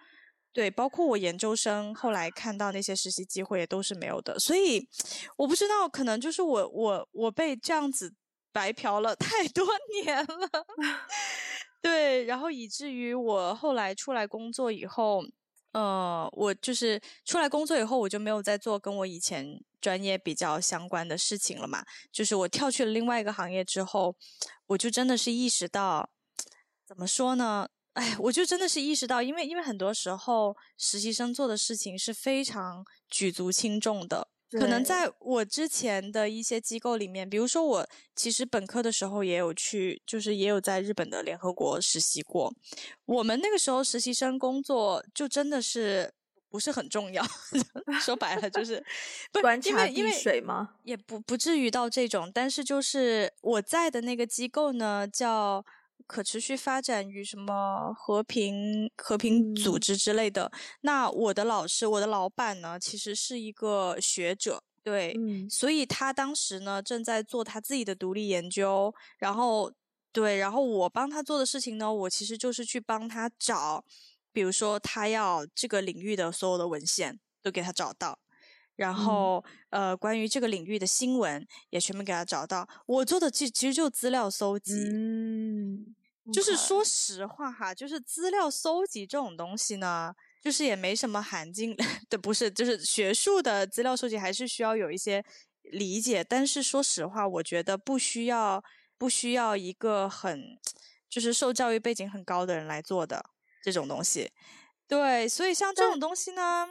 [0.53, 4.39] 对，包括我研究生后来看到那些实习机会也都是没有的。
[4.39, 4.89] 所以
[5.37, 8.15] 我不知道，可能就是我我我被这样子
[8.53, 9.67] 白嫖了 太多
[10.05, 10.49] 年了。
[11.83, 15.23] 对，然后以至于我后来出来工作以后，
[15.79, 19.61] 呃，我就是出来工作以后，我就没有再做跟我以前。
[19.81, 24.17] 专业比较相关的事情了嘛，就是我跳去了另外一个行业之后，
[24.67, 26.11] 我就真的是意识到，
[26.85, 27.69] 怎么说呢？
[27.93, 34.27] 哎，我就真的是意识到，因为因为很多时候实习生做的事情是非常举足轻重的。
[34.53, 42.55] 可能在我之前的一些机构里面，比如说我其实本科的时候也有去，就是也有在日本的联合国实习过。
[43.05, 46.13] 我们那个时候实习生工作就真的是。
[46.51, 47.23] 不是很重要，
[48.01, 48.83] 说白了就 是
[49.31, 50.77] 不观察递水吗？
[50.83, 55.63] 也不不至于到这种，但是就是我在的那个机构呢，叫
[56.09, 60.47] 可持续发展与什么和平和平组织之类的。
[60.47, 69.73] 嗯、那我的老师，我的老板呢，其实是一个学者，对，嗯、所以他当时呢正在做他自己的独立研究，然后
[70.13, 73.85] 对，然后我帮他做的事情呢，我其实就是去帮他找。
[74.31, 78.17] 比如说，他要这个领域的所有的文献都给他找到，
[78.79, 82.67] 然后、嗯、呃，关于这个领域的新闻也全部给他找到。
[82.87, 85.95] 我做的其其实就资料搜集，嗯，
[86.33, 91.77] 就是说实话哈，就是资料搜集这种东西呢，就是也没什么含金
[92.09, 95.25] 的， 不是，就是学术的资料搜集还是需要有一些
[95.63, 96.23] 理解。
[96.23, 98.63] 但是说实话，我觉得不需要
[98.97, 100.57] 不需要一个很
[101.11, 103.31] 就是受教育背景很高的人来做的。
[103.61, 104.31] 这种东西，
[104.87, 106.67] 对，所以像这种东西呢，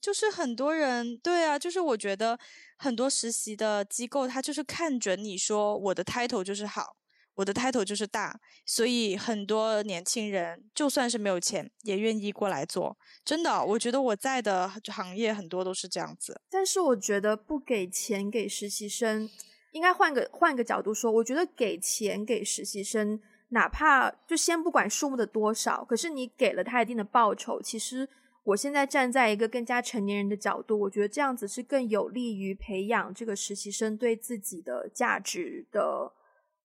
[0.00, 2.38] 就是很多人，对啊，就是我觉得
[2.76, 6.96] 很多实习的机构，他就是看准你说我的 title 就是好，
[7.34, 12.96] 我的 title 就是大，所以很多年轻人就算是没有钱，也愿意过来做。
[13.24, 16.40] 真的，我觉得我在的行业很多都是这样子。
[16.50, 19.28] 但是我觉得不给钱给实习生，
[19.72, 23.20] 应该换个换个角度说，我觉得给钱给实习生。
[23.50, 28.08] 哪怕就先不管数目的多少，可是你给了他一定的报酬，其实
[28.46, 36.12] 我现在站在一个更加成年人的角度，我觉得这样子是更有利于培养这个实习生对自己的价值的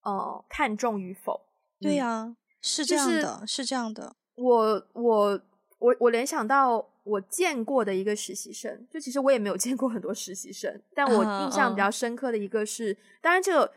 [0.04, 1.42] 呃看重与否。
[1.80, 4.16] 对呀、啊，是这样的，是这样的。
[4.36, 5.42] 我我
[5.80, 13.02] 我我联想到我见过的一个实习生，就其实我也没有见过很多实习生，但我印象比较深刻的一个是，uh, uh.
[13.22, 13.74] 当然这个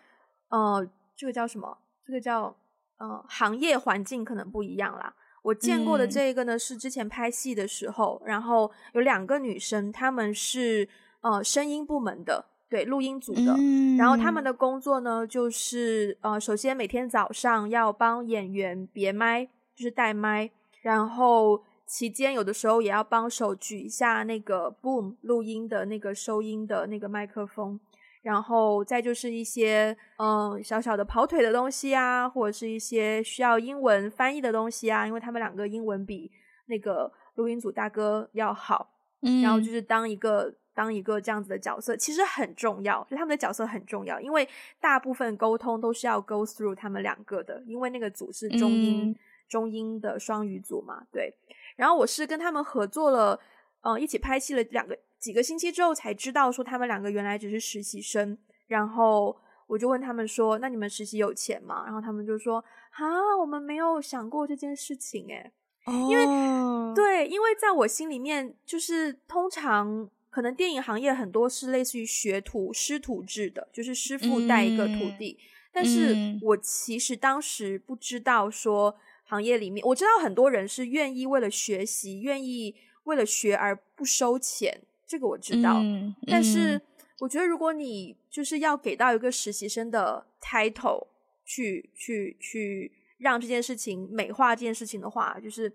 [0.49, 0.87] 呃
[1.17, 1.79] 这个叫什么？
[2.05, 2.55] 这个叫。
[2.97, 5.12] 嗯，行业环境可能不一样啦。
[5.45, 10.89] 我见过的这个呢，是之前拍戏的时候，嗯、然后有两个女生，她们是
[11.21, 13.55] 呃声音部门的，对，录音组的。
[13.59, 27.79] 嗯、然后她们的工作呢，就是呃，首先每天早上要帮演员别麦，就是带麦，然后期间有的时候也要帮手举一下那个 boom 录音的那个收音的那个麦克风。
[28.25, 36.33] 然后再就是一些嗯小小的跑腿的东西啊，或者是一些需要英文翻译的东西啊，因为他们两个英文比
[36.67, 44.49] 那个录音组大哥要好，嗯，然后就是当一个当一个这样子的角色，其实很重要，就他们的角色很重要，因为
[44.81, 49.17] 大部分沟通都是要 go through 他们两个的，因为那个组是中英、嗯、
[49.49, 51.35] 中英的双语组嘛，对。
[51.77, 53.39] 然后我是跟他们合作了，
[53.85, 54.99] 嗯，一起拍戏了两个。
[55.18, 58.37] 几个星期之后才知道，说他们两个原来只是实习生。
[58.66, 59.35] 然后
[59.66, 75.38] 我就问他们说：“那你们实习有钱吗？”然后他们就说：“啊，我们没有想过这件事情。”哎，因为对，因为在我心里面，就是通常可能电影行业很多是类似于学徒师徒制的，就是师傅带一个徒弟。
[75.40, 78.94] 嗯、但是我其实当时不知道说
[79.25, 82.75] 行业里面，我知道很多人是愿意为了学习，愿意
[83.05, 84.83] 为了学而不收钱。
[85.07, 85.81] 这个我知道，
[86.27, 86.81] 但是
[87.21, 91.07] 我觉得如果你就是要给到一个实习生的 title
[91.44, 95.71] 去去去让这件事情美化这件事情的话，就是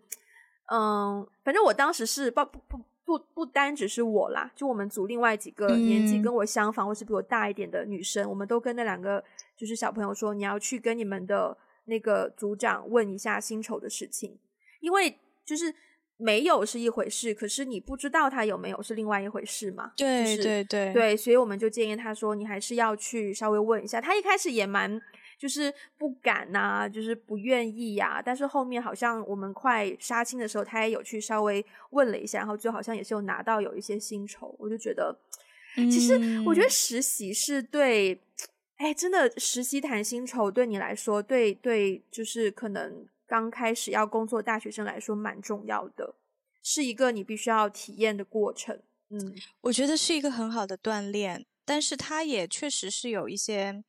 [0.72, 9.24] 嗯，反正我当时是不不不不不单只是我啦，就我们组另外几个年纪跟我相仿、嗯、或是比我大一点的女生，我们都跟那两个
[9.56, 11.56] 就是小朋友说，你要去跟你们的
[11.86, 14.38] 那个组长问一下薪酬的事情。
[14.80, 15.16] 因为
[15.46, 15.74] 就是
[16.20, 19.94] 没有是一回事，可是你不知道他有没有是另外一回事嘛。
[19.98, 24.00] 对、就是、对对对，所以我们就建议他说，你还是要去稍微问一下。
[24.00, 25.02] 他一开始也蛮。
[25.40, 28.22] 就是不敢呐、啊，就是不愿意呀、啊。
[28.22, 34.54] 但是后面好像我们快杀青的时候，他也有去稍微问了一下，然后最后好像也是有拿到有一些薪酬。
[34.60, 35.18] 我就觉得，
[35.76, 38.20] 其实我觉得实习是对，
[38.76, 46.16] 哎，真的实习谈薪酬对你来说，对对，就是可能刚开始要工作大学生来说蛮重要的，
[46.62, 48.82] 是一个你必须要体验的过程。
[49.10, 53.84] 嗯，我觉得是一个很好的锻炼，但是它也确实是有一些。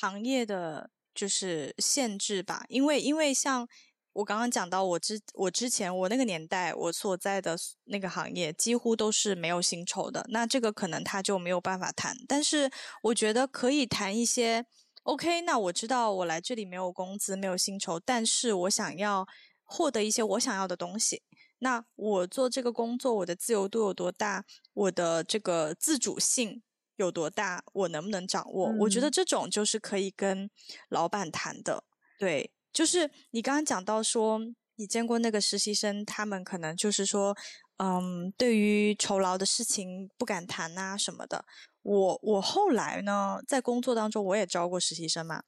[0.00, 3.66] 行业的就是限制吧，因为因为像
[4.12, 12.16] 我刚刚讲到，我之我之前我那个年代我所在的那个行业几乎都是没有薪酬的，那这个可能他就没有办法谈。
[12.28, 12.70] 但是
[13.02, 14.64] 我觉得可以谈一些
[15.08, 19.26] ，OK，那我知道我来这里没有工资，没有薪酬，但是我想要
[19.64, 21.22] 获得一些我想要的东西。
[21.60, 24.44] 那我做这个工作，我的自由度有多大？
[24.74, 26.62] 我的这个自主性。
[26.98, 28.70] 有多大，我能不能掌握？
[28.70, 28.78] 嗯。
[28.80, 30.50] 我觉得这种就是可以跟
[30.88, 31.84] 老板谈的。
[32.18, 34.40] 对，就是你刚刚讲到说，
[34.74, 37.36] 你见过那个实习生，他们可能就是说，
[37.76, 41.44] 嗯，对于酬劳的事情不敢谈啊什么的。
[41.82, 45.42] 我我后来呢，在工作当中我也招过实习生嘛，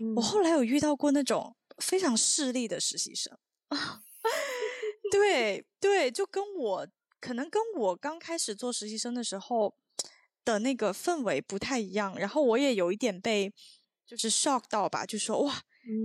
[0.00, 0.14] 嗯。
[0.16, 3.36] 我后来有遇到过那种非常势利的实习生。
[5.10, 6.88] 对对，就跟我
[7.20, 9.74] 可能跟我刚开始做实习生的时候。
[10.46, 13.52] 的那个氛围不太一样，然后我也有一点被
[14.06, 15.52] 就是 shock 到吧，就说哇，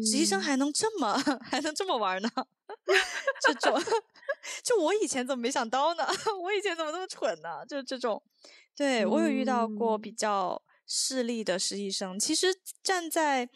[0.03, 1.13] 实习生还能这么
[1.45, 2.27] 还能这么玩呢？
[3.45, 3.79] 这种
[4.63, 6.03] 就我以前怎么没想到呢？
[6.41, 7.63] 我以前怎么那么蠢呢？
[7.69, 8.19] 就这种，
[8.75, 12.19] 对，我有遇到过比较势利的实习生。
[12.19, 12.47] 其实
[12.81, 13.47] 站在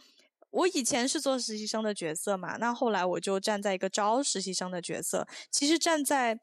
[0.51, 5.28] 我以前是做实习生的角色嘛，那后来我就站在一个招实习生的角色。
[5.49, 6.39] 其实站在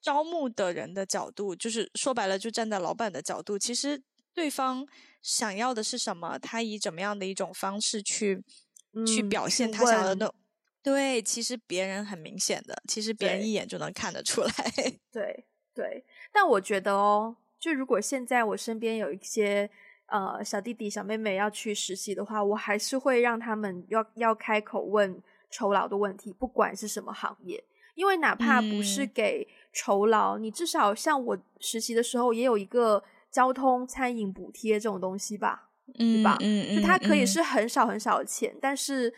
[0.00, 4.00] 招募的人的角度，就是说白了，就站在老板的角度，其实
[4.32, 4.86] 对方
[5.22, 8.44] 想要的是什么，他以怎么样的一种方式去、
[8.92, 10.32] 嗯、去表现他想要的，
[10.82, 14.50] 对，其实别人很明显的，其实别人一眼就能看得出来。
[14.76, 19.68] 对 对，对，但我觉得哦，就如果现在我身边有一些
[20.06, 27.64] 呃小弟弟小妹妹要去实习的话，我还是会让他们要要开口问酬劳的问题，不管是什么行业。
[27.94, 36.36] 因为哪怕不是给酬劳，嗯，你至少像我实习的时候也有一个交通餐饮补贴这种东西吧，嗯，对吧？
[36.40, 39.12] 嗯，就它可以是很少很少的钱，嗯，但是，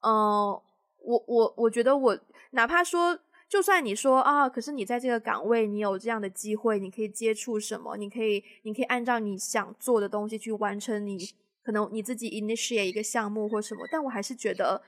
[0.00, 0.62] 嗯，呃，
[1.04, 2.18] 我我我觉得我
[2.52, 3.18] 哪怕说，
[3.52, 7.98] 就算你说啊，可是你在这个岗位，你有这样的机会，你可以接触什么？
[7.98, 11.18] 你可以你可以按照你想做的东西去完成你
[11.62, 14.80] 可能你自己 initiate 一个项目或什么，但我还是觉得。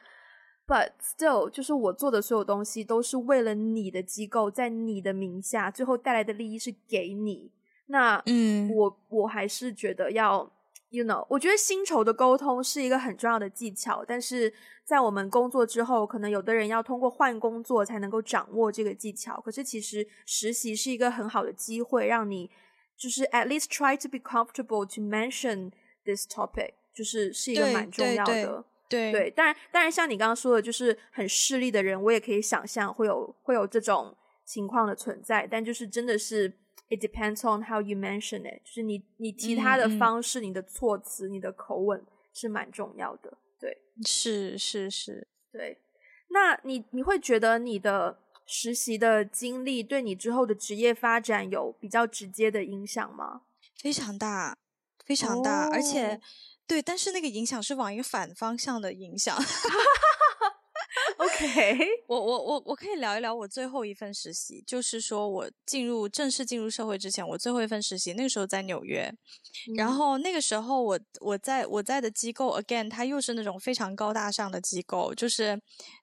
[0.66, 7.50] But still，就是我做的所有东西都是为了你的机构，在你的名下，最后带来的利益是给你。
[7.88, 10.50] 那，嗯，我我还是觉得要
[10.94, 14.04] ，you know，我觉得薪酬的沟通是一个很重要的技巧。
[14.06, 14.52] 但是
[14.84, 19.40] 在我们工作之后，可能有的人要通过换工作才能够掌握这个技巧。
[19.40, 22.50] 可是其实实习是一个很好的机会，让你
[22.96, 25.72] 就是 at least try to be comfortable to mention
[26.04, 28.64] this topic，就是是一个蛮重要的。
[28.86, 34.14] 对对当然，当然，像你刚刚说的，就是很势利的人，我也可以想象会有会有这种
[34.44, 35.48] 情况的存在。
[35.50, 36.52] 但就是真的是
[36.88, 43.38] ，it depends on how you mention it，就是你你提他的方式、嗯、你的措辞、你的口吻是蛮重要的。
[43.58, 45.78] 对，是是是，对。
[46.28, 53.42] 那你你会觉得你的实习的经历对你之后的职业发展有比较直接的影响吗？
[53.80, 54.56] 非常大，
[55.04, 56.20] 非常大，哦、而且。
[56.66, 59.36] 对，但是那个影响是往一个反方向的影响。
[61.34, 69.12] OK，我我我我可以聊一聊我最后一份实习，就是说我进入正式进入社会之前，我最后一份实习那个时候在纽约，
[69.68, 75.60] 嗯、然后那个时候我我在我在的机构，again，它又是那种非常高大上的机构，就是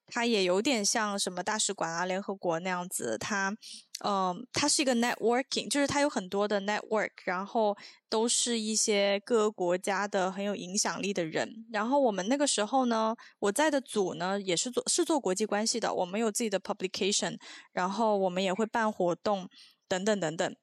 [0.07, 3.55] 它也有点像什么大使馆啊、联合国那样子，它。
[4.03, 7.77] 嗯，它是一个 networking，就是它有很多的 network，然后
[8.09, 11.67] 都是一些各个国家的很有影响力的人。
[11.71, 17.37] 然后我们那个时候呢，我在的组呢也是做是做国际关系的，我们有自己的 publication，
[17.73, 19.47] 然后我们也会办活动
[19.87, 20.55] 等等等等。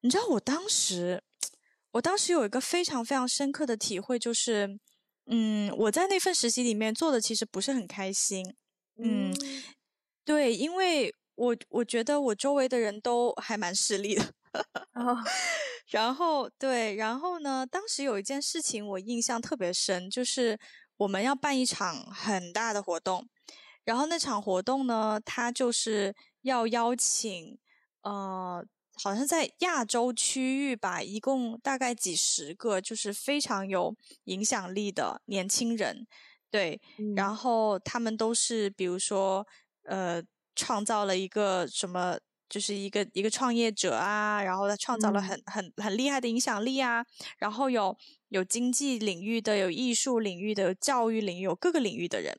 [0.00, 1.22] 你知道我当时，
[1.92, 4.78] 我当时有一个非常非常深刻的体会，就是，
[5.26, 8.54] 嗯，我在那份实习里面做的其实不是很开心，
[8.96, 9.34] 嗯，
[10.24, 11.14] 对，因为。
[11.40, 14.22] 我我觉得我周围的人都还蛮势利的
[14.92, 15.16] ，oh.
[15.88, 20.58] 然后对，然后呢，当时有一件事情我印象特别深，就是
[20.98, 23.26] 我们要办一场很大的活动，
[23.84, 27.58] 然后那场活动呢，它就是要邀请，
[28.02, 28.62] 呃，
[29.02, 36.06] 好像在亚洲区域吧，一共大概几十个，就是非常有影响力的年轻人，
[36.50, 39.46] 对，嗯、然后他们都是，比如说，
[39.84, 40.22] 呃，
[40.54, 47.04] 创造了一个什么，就是一个一个创业者啊，然后他创造了很、嗯、很很厉害的影响力啊，
[47.38, 47.96] 然后有
[48.28, 52.36] 有经济领域的，有艺术领域的，有教育领域，有各个领域的人。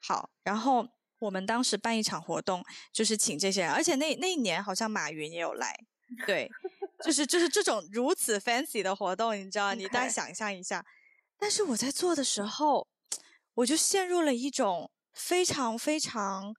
[0.00, 0.86] 好，然后
[1.18, 5.74] 我们当时办一场活动，就是请这些人，而且那那一年好像马云也有来，
[6.26, 6.48] 对，
[7.04, 10.84] 就是就是这种如此 fancy 的活动，你知道，你大家想象一下。
[11.38, 12.86] 但是我在做的时候，
[13.54, 16.54] 我就陷入了一种非常非常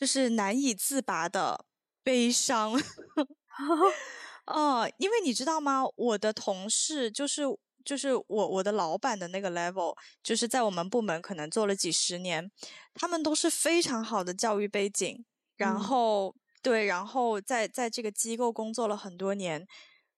[0.00, 1.66] 就是难以自拔的
[2.02, 2.72] 悲伤。
[4.46, 5.84] 哦、呃，因为你知道吗？
[5.94, 7.44] 我的同事就是。
[7.82, 12.52] 就是我我的老板的那个 level，就是在我们部门可能做了几十年，
[12.92, 15.24] 他们都是非常好的教育背景，
[15.56, 19.66] 然后、嗯、对，然后在在这个机构工作了很多年，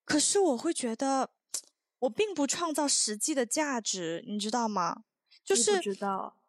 [0.05, 1.31] 可是我会觉得
[2.01, 5.05] 我并不创造实际的价值，你知道吗？
[5.45, 6.42] 就是不知道，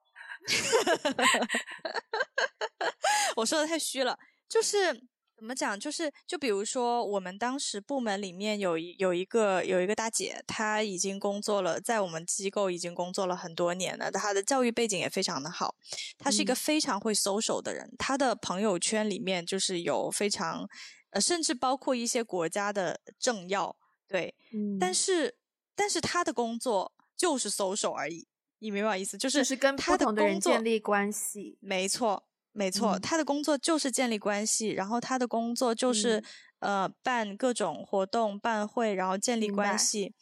[3.38, 4.18] 我说的太虚了，
[4.48, 5.08] 就是。
[5.36, 5.78] 怎么讲？
[5.78, 14.10] 就是就比如说，我们当时部门里面有一有一个有一个大姐，她已经工作了，在我们机构已经工作了很多年了。
[14.10, 15.76] 她的教育背景也非常的好，
[16.18, 17.94] 她是一个非常会 social 的人。
[17.98, 20.66] 她的朋友圈里面就是有非常
[21.10, 23.76] 呃，甚至包括一些国家的政要，
[24.08, 24.34] 对。
[24.54, 24.80] 嗯。
[24.80, 25.36] 但是
[25.76, 28.30] 但是她的工作就是 social 而已，
[28.64, 29.18] 你明白我意思？
[29.18, 31.58] 就是是跟不同的人建立关系。
[31.60, 32.24] 没错。
[32.56, 36.20] 没错，他的工作就是建立关系，然后他的工作就是、
[36.60, 40.14] 嗯、呃办各种活动、办会，然后建立关系。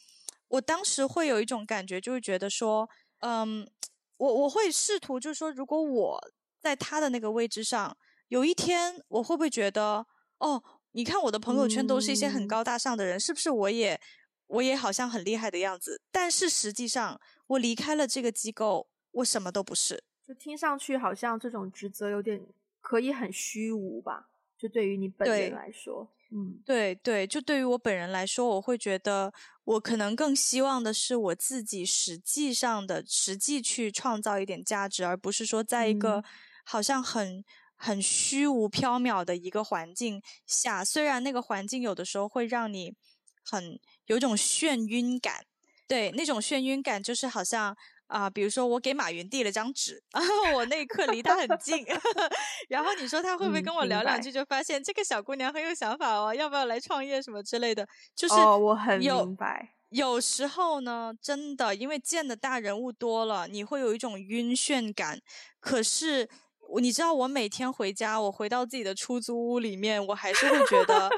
[0.48, 2.88] 我当时会有一种感觉，就是觉得说，
[3.20, 3.68] 嗯，
[4.16, 7.94] 我我会试图就是说，如果我在他的那个位置上，
[8.28, 10.06] 有一天我会不会觉得，
[10.38, 10.62] 哦，
[10.92, 14.00] 你看我的朋友圈都是一些很高大上的人，嗯、是不是我也
[14.46, 16.00] 我也好像很厉害的样子？
[16.10, 17.20] 但是实际上，
[17.52, 20.04] 我离开了这个机构，我什么都不是。
[20.26, 22.46] 就听上去好像这种职责有点
[22.80, 24.28] 可以很虚无吧？
[24.56, 29.32] 就对于你本人来说，嗯，对对，就对于我本人来说，我会觉得
[29.64, 36.22] 我可能更希望的是我自己实际上的实际去创造一点价值，而不是说在一个
[36.64, 37.44] 好像很、嗯、
[37.76, 40.84] 很虚无缥缈的一个环境下。
[40.84, 42.94] 虽然那个环境有的时候会让你
[43.44, 45.44] 很有一种眩晕感，
[45.86, 47.76] 对，那种眩晕感就是好像。
[48.08, 51.82] 啊，比如说我给马云递了张纸， 然后我那一刻离他很近
[52.68, 57.88] 然后你说他会不会跟我聊两句，就发现这个小姑娘很有想法哦，要不要来创业什么之类的？
[58.14, 59.70] 就是哦，我很明白。
[59.88, 65.18] 有时候呢，真的因为见的大人物多了，你会有一种晕眩感。
[65.58, 66.28] 可是。
[66.80, 71.10] 你知道我每天回家，我回到自己的出租屋里面，我还是会觉得，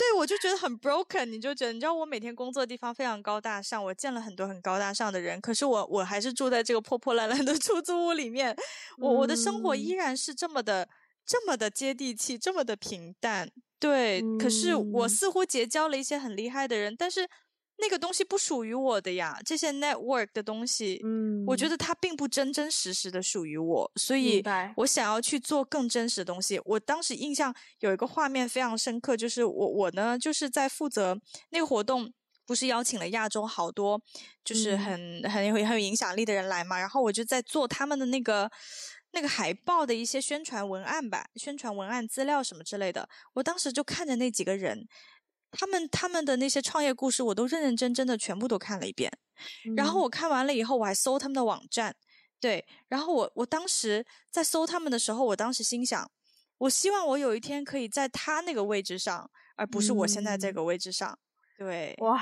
[0.00, 1.26] 对，我就觉得很 broken。
[1.26, 8.56] 你就觉得，你知道我每天工作的地方非常高大上，我见了很多很高大上的人，可是我我还是住在这个破破烂烂的 出租屋里面，
[8.96, 10.88] 我我的生活依然是这么的
[11.26, 13.50] 这么的接地气，这么的平淡。
[13.78, 17.28] 对，可是我似乎结交了一些很厉害的人，但是。
[17.80, 24.42] 那个东西不属于我的呀，这些 network 的东西，嗯，我觉得它并不真真实实的属于我，所以
[24.76, 26.60] 我想要去做更真实的东西。
[26.64, 31.18] 我当时印象有一个画面非常深刻，就是我我呢就是在负责
[31.50, 32.12] 那个活动，
[32.46, 34.00] 不是邀请了亚洲好多
[34.44, 38.50] 就是很、嗯、很有很有影响力的人来嘛，然后我就在做他们的那个
[39.12, 44.86] 那个海报的一些宣传文案吧，宣传文案资料什么之类的，我当时就看着那几个人。
[45.52, 49.10] 他们他们的那些创业故事，我都认认真真的全部都看了一遍。
[49.66, 49.74] 嗯。
[49.74, 51.94] 然后我看完了以后，我还搜他们的网站。
[52.40, 56.10] 对，然后我我当时在搜他们的时候，我当时心想，
[56.58, 61.18] 我希望我有一天可以在他那个位置上，而不是我现在这个位置上。
[61.58, 61.66] 嗯。
[61.66, 62.18] 对，哇，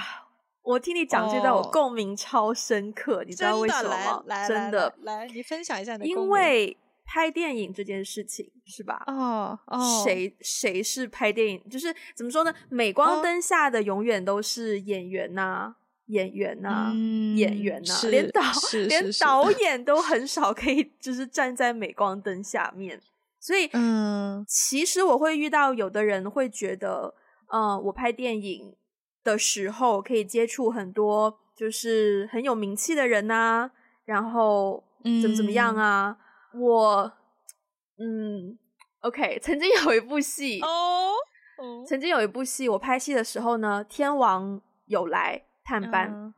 [0.62, 3.20] 我听你讲这段，我共鸣超深刻。
[3.20, 4.22] 哦，你知道为什么吗？
[4.26, 6.06] 来，真的，来，来，你分享一下你的。
[6.06, 6.76] 因为。
[7.10, 9.02] 拍电影这件事情是吧？
[9.06, 11.68] 哦哦，谁谁是拍电影？
[11.70, 12.54] 就是怎么说呢？
[12.68, 15.76] 镁光灯下的永远都是演员呐、啊，
[16.08, 18.42] 演员呐、啊嗯，演员呐、啊，连导
[18.86, 23.00] 连导演都很少可以就是站在镁光灯下面。
[23.40, 27.14] 所以，嗯，其实我会遇到有的人会觉得，
[27.50, 28.76] 嗯、呃，我拍电影
[29.24, 33.70] 的时候可以接触很多就是很有名气的人呐、啊，
[34.04, 34.84] 然后
[35.22, 36.10] 怎么怎么样啊。
[36.10, 37.12] 嗯我，
[37.98, 38.58] 嗯
[39.00, 41.12] ，OK， 曾经有一部戏哦
[41.56, 41.86] ，oh, oh.
[41.86, 46.32] 曾经有一部戏，我拍戏的时候呢，天王有来探班，uh,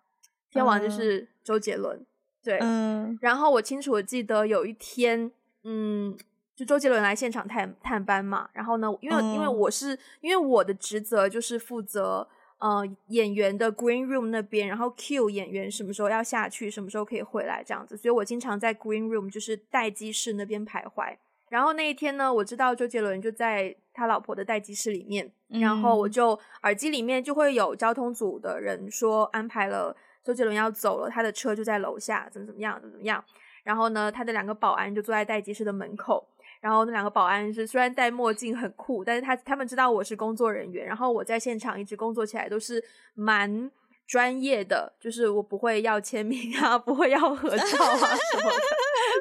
[0.51, 2.05] 天王就是周杰伦，uh,
[2.45, 5.31] 对，嗯、uh,，然后我清楚的记得有一天，
[5.63, 6.17] 嗯，
[6.57, 12.29] 就周杰伦来现场探探班嘛，然后呢，因为、嗯、因为我是因为我的职责就是负责
[12.61, 21.17] 呃演员的 green room 那边，然后 cue 演员什么时候要下去，什么时候可以回来这样子，所以我经常在 green room 就是待机室那边徘徊。
[21.49, 33.25] 然后那一天呢，我知道周杰伦就在他老婆的待机室里面，嗯、然后我就耳机里面就会有交通组的人说安排了周杰伦要走了，他的车就在楼下，怎么怎么样，怎么怎么样。
[33.65, 36.25] 然后呢，他的两个保安就坐在待机室的门口，
[36.61, 42.85] 然后那两个保安是虽然戴墨镜很酷，但是他他们知道我是工作人员，然后我在现场一直工作起来都是
[43.15, 43.71] 蛮
[44.07, 48.63] 专业的，就是我不会要签名啊， 不会要合照啊什么的。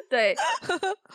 [0.08, 0.36] 对，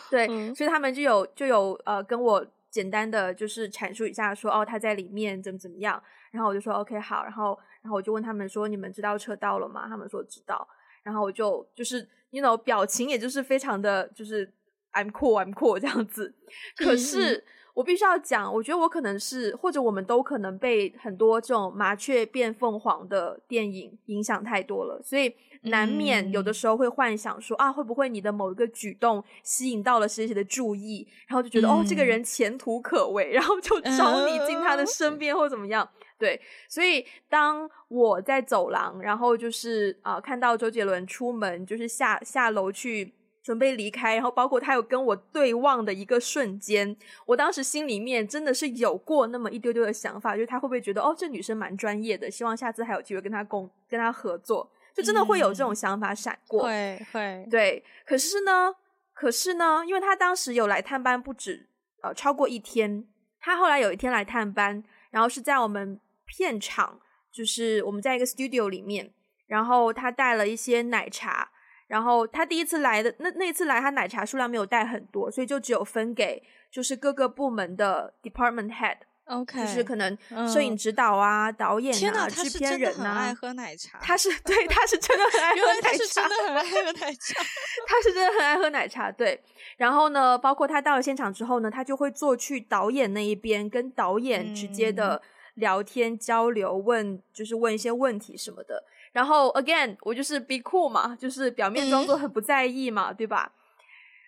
[0.10, 6.02] 对，嗯、所以他们就有就有呃跟我简单的就是阐述一下说，说哦他在里面怎么怎么样，
[6.32, 9.88] 然后我就说 OK 好，然后然后我就问他们说你们知道车到了吗？
[9.88, 10.68] 他们说知道，
[11.04, 14.50] 然后我就就是你 you know 表情也就是非常的就是
[14.96, 16.34] I'm cool I'm cool 这样子，
[16.76, 17.36] 可是。
[17.36, 17.44] 嗯
[17.76, 35.86] 我必须要讲，我觉得我可能是，或者我们都可能被很多这种麻雀变凤凰的电影影响太多了，所以难免有的时候会幻想说、嗯、啊，会不会你的某一个举动吸引到了谁谁的注意，然后就觉得、嗯、哦，这个人前途可畏，然后就找你进他的身边或怎么样。
[36.18, 36.40] 对，
[36.70, 43.14] 所以当我在走廊，然后就是啊、呃，看到周杰伦出门，就是下下楼去。
[43.46, 56.64] 准备离开，然后包括他有跟我对望的一个瞬间，我当时心里面真的是有过那么一丢丢的想法，就是他会不会觉得哦，这女生蛮专业的，希望下次还有机会跟他共跟他合作，就真的会有这种想法闪过。
[56.64, 57.84] 会、嗯、会，对。
[58.04, 58.74] 可是呢，
[59.14, 61.70] 可是呢，因为他当时有来探班不止
[62.02, 63.06] 呃超过一天，
[63.40, 67.00] 他后来有一天来探班，然后是在我们片场，
[67.32, 69.14] 就是我们在一个 studio 里面，
[69.46, 71.52] 然后他带了一些奶茶。
[71.88, 80.18] 然后他第一次来的那那一次来，他奶茶数量没有带很多，所以就只有分给就是各个部门的 department head，OK，就是可能
[80.52, 83.18] 摄影指导啊、嗯、导演啊、制片人啊。
[83.20, 84.00] 爱喝奶茶。
[84.02, 86.22] 他是对，他是真的很爱 喝奶茶。
[86.28, 87.44] 他是真的很爱喝奶茶。
[87.88, 89.12] 他是真的很爱喝奶茶。
[89.12, 89.42] 对。
[89.78, 95.22] 然后呢，包括他到了现场之后呢，他就会坐去导演那一边，跟导演直接的
[95.56, 98.84] 聊天、嗯、交流，问就是问一些问题什么的。
[99.16, 103.54] 然后，again，我就是 be cool 嘛，就是表面装作很不在意嘛，嗯、对吧？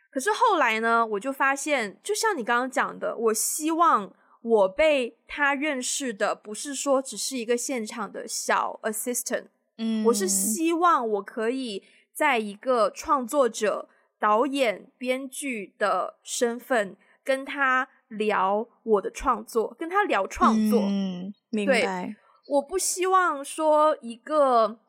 [0.10, 4.10] 可是后来呢，我就发现，就像你刚刚讲的，我希望
[4.42, 11.84] 我被他认识的不是说只是一个现场的小 assistant，嗯，我是希望我可以
[12.14, 22.16] 在一个创作者、导演、编剧的身份跟他聊我的创作，跟他聊创作，嗯，明白。
[22.48, 24.80] 我不希望说一个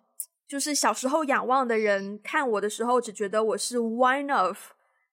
[0.47, 4.57] 就是小时候仰望的人看我的时候，只觉得我是 one of，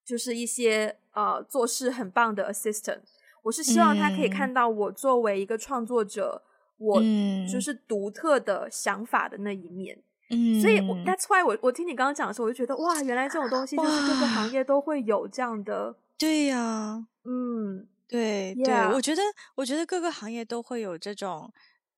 [0.06, 3.00] 就是一些呃做事很棒的 assistant。
[3.43, 6.41] 我是希望他可以看到我作为一个创作者，
[6.80, 10.02] 嗯、我就是独特的想法的那一面。
[10.30, 15.96] 嗯，所以我 that's why 我我听你刚刚讲的时候，我就觉得哇，原来这种东西就是各个行业都会有这样的。
[16.18, 19.22] 对呀、啊，嗯，对.对，我觉得
[19.56, 21.52] 我觉得各个行业都会有这种。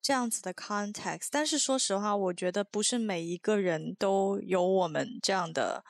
[0.08, 5.84] 这样子的 context，但是说实话，我觉得不是每一个人都有我们这样的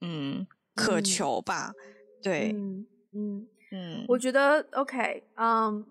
[0.00, 1.72] 嗯渴求吧？
[1.74, 1.82] 嗯、
[2.22, 3.48] 对，嗯嗯。
[3.72, 5.82] 嗯，我觉得 OK，嗯、um，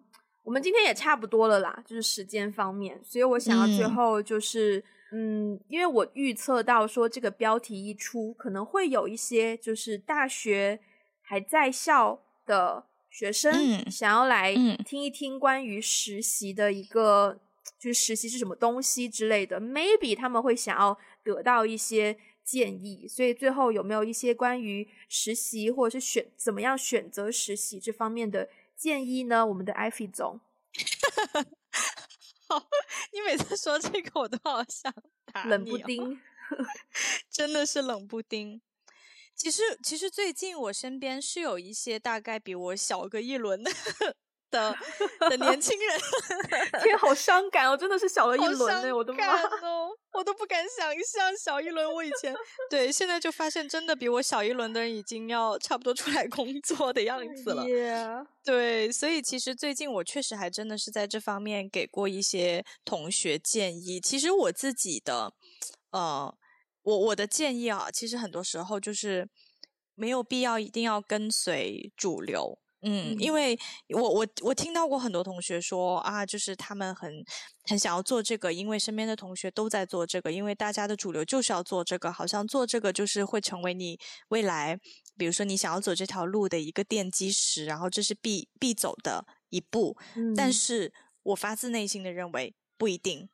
[0.44, 10.80] 我们今天也差不多了啦，就是时间方面，所以我想要最后就是嗯，嗯，因为我预测到说这个标题一出，可能会有一些就是大学
[11.22, 14.56] 还在校的学生、嗯、想要来
[14.86, 17.38] 听一听关于实习的一个。
[17.80, 29.46] 就是实习是什么东西之类的，maybe 他们会想要得到一些建议，所以最后有没有一些关于实习或者是选怎么样选择实习这方面的建议呢？
[29.46, 30.40] 我们的 Ivy 总，
[32.48, 32.68] 好，
[33.12, 34.94] 你每次说这个我都好想
[35.34, 36.20] 打冷不丁，
[37.32, 38.62] 真的是冷不丁。
[39.36, 43.72] 其实，其实最近我身边是有一些大概比我小个一轮的。
[44.56, 44.76] 的
[45.30, 46.00] 的年轻人，
[46.82, 47.76] 天，好伤感哦！
[47.76, 49.26] 真的是小了一轮哎，我的妈
[49.62, 51.94] 哦，我都不敢想象小一轮。
[51.94, 52.34] 我以前
[52.70, 57.66] 对，现在就发现真的比我小一轮的人已经要差不多出来工作的样子了。
[58.44, 64.00] 对，所以其实最近我确实还真的是在这方面给过一些同学建议。
[64.00, 65.34] 其实我自己的，
[65.92, 66.34] 呃，
[66.84, 69.28] 我我的建议啊，其实很多时候就是
[69.96, 72.60] 没有必要一定要跟随主流。
[72.82, 73.58] 嗯，因为
[73.90, 77.12] 我我我听到过很多同学说啊，就是他们很
[77.64, 83.98] 很想要做这个，因为身边的同学都在做这个，因为大家的主流就是要做这个，好像做这个就是会成为你
[84.28, 84.80] 未来，
[85.18, 89.98] 比如说你想要走这条路的一个奠基石，然后这是必必走的一步。
[90.16, 93.28] 嗯，但是我发自内心的认为不一定，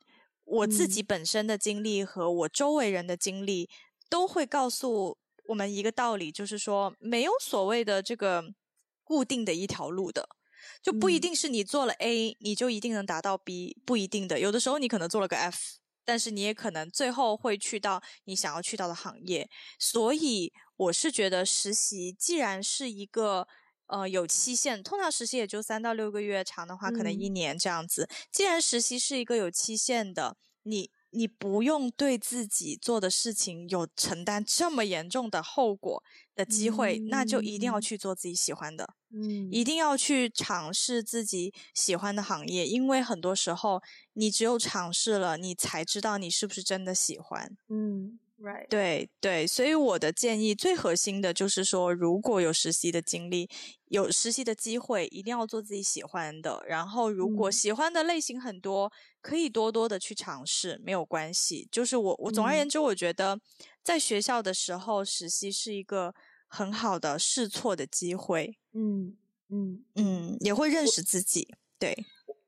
[0.44, 3.68] 我自己本身的经历和我周围人的经历
[4.08, 5.18] 都会告诉
[5.48, 8.54] 我们一个道理，就是说没有所谓的这个。
[9.12, 10.26] 固定的一条路的，
[10.82, 14.40] 就不一定是你做了 A，嗯，你就一定能达到 B，不一定的。
[14.40, 15.58] 有的时候你可能做了个 F，
[16.02, 19.50] 但是你也可能最后会去到你想要去到的行业。
[19.78, 23.46] 所以我是觉得实习既然是一个
[23.88, 28.04] 呃有期限，通常实习也就三到六个月，长的话可能一年这样子。
[28.04, 30.90] 嗯，既然实习是一个有期限的，你。
[31.14, 36.02] 你不用对自己做的事情有承担这么严重的后果
[36.34, 43.82] 的机会，嗯，那就一定要去做自己喜欢的，嗯，一定要去尝试自己喜欢的行业，因为很多时候
[44.14, 48.18] 你只有尝试了，你才知道你是不是真的喜欢，嗯。
[48.42, 48.66] Right.
[48.68, 53.48] 对对，所以我的建议最核心的就是说，如果有实习的经历，
[53.84, 56.60] 有实习的机会，一定要做自己喜欢的。
[56.66, 58.90] 然后，如果喜欢的类型很多，嗯、
[59.20, 61.68] 可以多多的去尝试，没有关系。
[61.70, 63.38] 就是我我总而言之，我觉得
[63.84, 66.12] 在学校的时候，实习是一个
[66.48, 68.58] 很好的试错的机会。
[68.72, 69.16] 嗯
[69.50, 71.54] 嗯嗯，也会认识自己。
[71.78, 71.94] 对，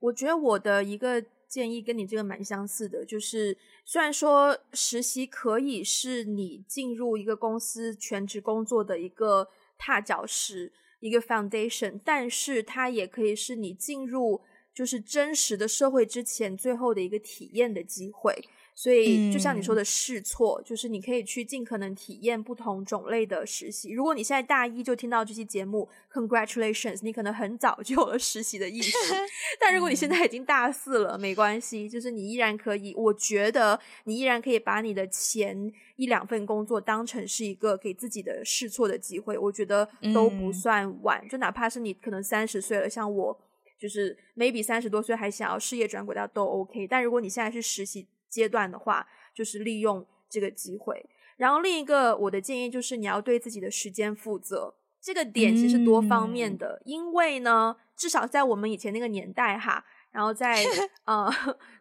[0.01, 1.25] 我觉得我的一个。
[1.55, 9.49] 建议跟你这个蛮相似的，就是虽然说实习可以是你进入一个公司全职工作的一个
[9.79, 14.41] 踏脚石，一个 foundation，但是它也可以是你进入
[14.75, 18.35] 就是真实的社会之前最后的一个体验的机会。
[18.77, 23.93] 所以，就像你说的试错，嗯，就是你可以去尽可能体验不同种类的实习。
[23.93, 28.93] 如果你现在大一就听到这期节目，Congratulations，你可能很早就有了实习的意识。
[29.61, 32.93] 但如果你现在已经大四了，没关系，就是你依然可以。
[32.97, 39.39] 我觉得你依然可以把你的前一两份工作当成是一个给自己的试错的机会。
[39.39, 43.41] 我觉得都不算晚，嗯，就哪怕是你可能三十岁了，像我，
[43.79, 46.89] 就是 maybe 三十多岁还想要事业转轨道都 OK。
[46.89, 51.09] 但如果你现在是实习，阶段的话，就是利用这个机会。
[51.37, 54.75] 然后另一个我的建议就是，你要对自己的时间负责。
[55.01, 60.65] 这个点其实多方面的，嗯，因为呢，至少在我们以前那个年代哈，然后在
[61.05, 61.31] 呃，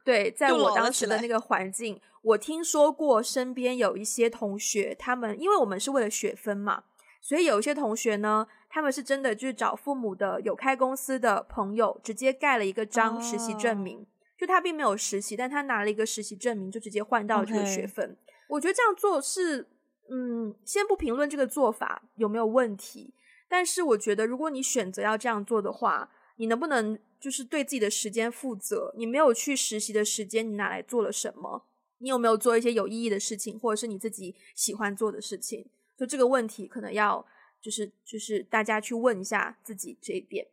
[0.03, 6.83] 对，在我当时的那个环境，我听说过身边有一些同学，他们因为我们是为了学分嘛，
[7.21, 13.99] 所以有一些同学呢，他们是真的就是找父母的有开公司的朋友，直接盖了一个章实习证明。
[13.99, 14.05] 哦
[14.43, 18.17] 就他并没有实习，但他拿了一个实习证明，就直接换到了这个学分。
[18.49, 19.65] 我觉得这样做是，
[20.09, 23.13] 嗯，先不评论这个做法有没有问题，
[23.47, 28.93] 但是我觉得如果你选择要这样做的话，你能不能就是对自己的时间负责？
[28.97, 31.67] 你没有去实习的时间，你拿来做了什么？
[31.99, 35.65] 你有没有做一些有意义的事情，或者是你自己喜欢做的事情？
[35.97, 37.25] 就这个问题，可能要
[37.61, 40.45] 就是就是大家去问一下自己这一点。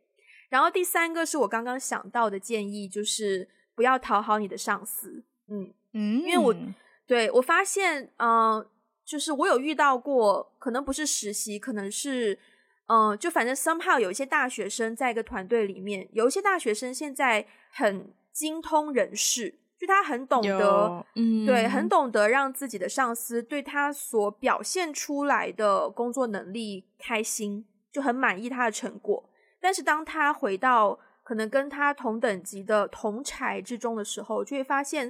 [0.47, 3.49] 然后第三个是我刚刚想到的建议，就是。
[3.81, 6.55] 不要讨好你的上司，嗯嗯，因为我。
[7.07, 8.67] 对我发现，嗯、呃，
[9.03, 12.37] 就是我有遇到过，可能不是实习，可能是，
[12.85, 29.29] 嗯、呃，就反正 somehow 有一些大学生在一个团队里面，有一些大学生现在很精通人事，就他很懂得，嗯，对，很懂得让自己的上司对他所表现出来的工作能力开心，就很满意他的成果，
[29.59, 35.07] 但是当他回到可能跟他同等级的同侪之中的时候，就会发现，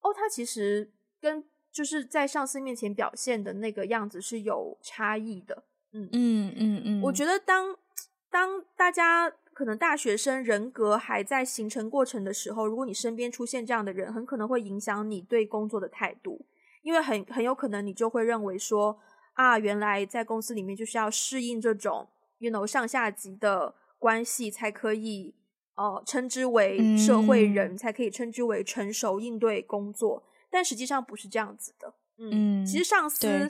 [0.00, 0.90] 哦，他其实
[1.20, 5.64] 跟就是在上司面前表现的那个样子是有差异的。
[5.92, 7.76] 嗯嗯嗯嗯，我觉得当
[8.28, 16.44] 当大家可能大学生人格还在形成过程的时候，如果你身边出现这样的人，很可能会影响你对工作的态度，
[16.82, 18.98] 因为很很有可能你就会认为说，
[19.34, 25.36] 啊，原来在公司里面就是要适应这种，you know，上下级的关系才可以。
[25.76, 31.94] 哦、呃，称之为社会人、嗯、才可以称之为成熟应对工作，但实际上不是这样子的。
[32.18, 33.48] 嗯，嗯其实上司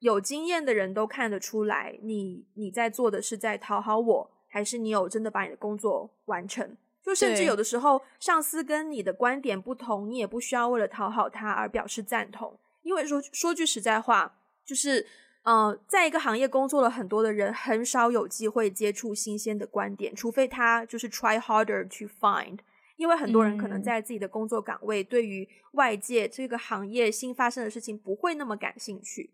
[0.00, 6.76] 有经验的人都看得出来你，你你在做的是在讨好我，还是你有真的把你的工作完成？
[7.02, 15.06] 就甚至有的时候，上司跟你的观点不同，你也不需要为了讨好他而表示赞同，因为说说句实在话，就是。
[15.42, 22.58] 嗯、呃，在一个行业工作了很多的人，很少有机会接触新鲜的观点，除非他就是 try harder to find。
[22.96, 29.30] 因为很多人可能在自己的工作岗位，对于外界这个行业新发生的事情不会那么感兴趣。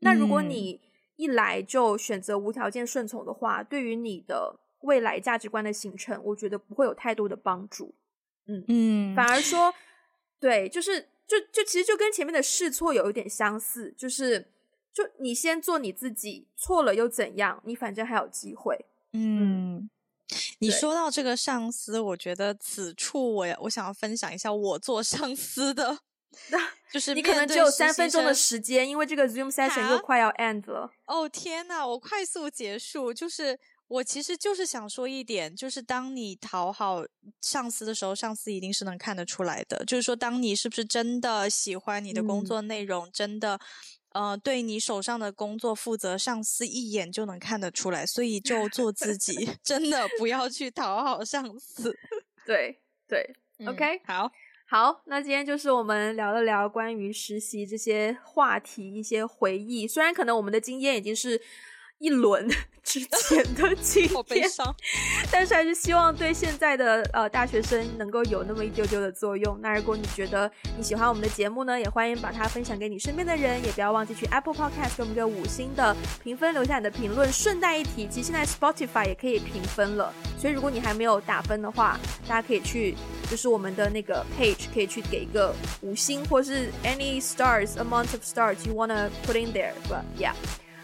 [0.00, 0.80] 那如果你
[1.14, 7.94] 一来就选择无条件顺从的话，对于你的未来价值观的形成，我觉得不会有太多的帮助。
[8.48, 9.72] 嗯嗯，反而说，
[10.40, 14.44] 对，就是就就其实就跟前面的试错有一点相似，就是
[14.98, 17.62] 就你先做你自己，错了又怎样？
[17.64, 18.86] 你反正还有机会。
[19.12, 19.88] 嗯，
[20.58, 26.00] 你说到这个上司，我觉得此处我我想要分享一下我做上司的，
[26.92, 30.90] 就是你可能只有三分钟的时间，因为这个 Zoom session 又快要 end 了。
[31.06, 33.60] 哦天呐，我快速结束，就是。
[33.88, 37.02] 我其实就是想说一点，就是当你讨好
[37.40, 39.82] 上司的时候，上司一定是能看得出来的。
[39.86, 43.58] 就是说，当你是不是真的喜欢你的工作内容，嗯、真的，
[44.18, 48.04] 呃，对你手上的工作负责，上司一眼就能看得出来。
[48.04, 51.96] 所以就 做自己， 真的不要去讨好上司。
[52.44, 54.28] 对 对、嗯、，OK，好，
[54.66, 59.86] 好，那今天就是我们聊了聊关于实习这些话题，一些回忆。
[59.86, 61.40] 虽然可能我们的经验已经是。
[61.98, 62.48] 一轮
[62.82, 64.74] 之前的经验，好悲伤，
[65.30, 69.58] 但是还是希望对现在的呃大学生能够有那么一丢丢的作用。
[69.60, 77.30] 那如果你觉得你喜欢我们的节目呢，也欢迎把它分享给你身边的人，也不要忘记去 Apple Podcast 给我们个五星的评分，留下你的评论。
[77.30, 82.94] 顺带一提，其实现在 Spotify 也可以评分了，所以如果你还没有打分的话，大家可以去
[83.30, 90.32] 就是我们的那个 page 可以去给一个五星，或是 any stars amount of stars you wanna put in there，but yeah。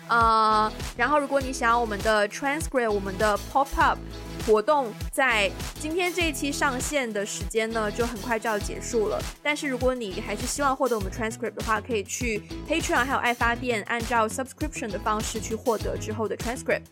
[0.09, 3.99] 呃，然后如果你想要我们的 transcript，我们的 pop up
[4.47, 5.51] 活动在
[5.81, 9.19] 今天这一期上线的时间呢，就很快就要结束了。
[9.43, 16.83] 但是如果你还是希望获得我们 transcript 的话，可以去 Patreon 还有爱发电，按照 subscription 的方式去获得之后的 transcript。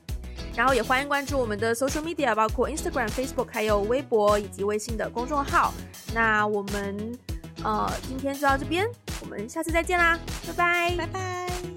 [0.55, 5.73] 然后也欢迎关注我们的 social media，包括 Instagram、Facebook 还有微博以及微信的公众号。
[6.15, 7.19] 那我们
[7.63, 8.87] 呃今天就到这边，
[9.21, 11.72] 我们下次再见啦，拜拜，拜拜。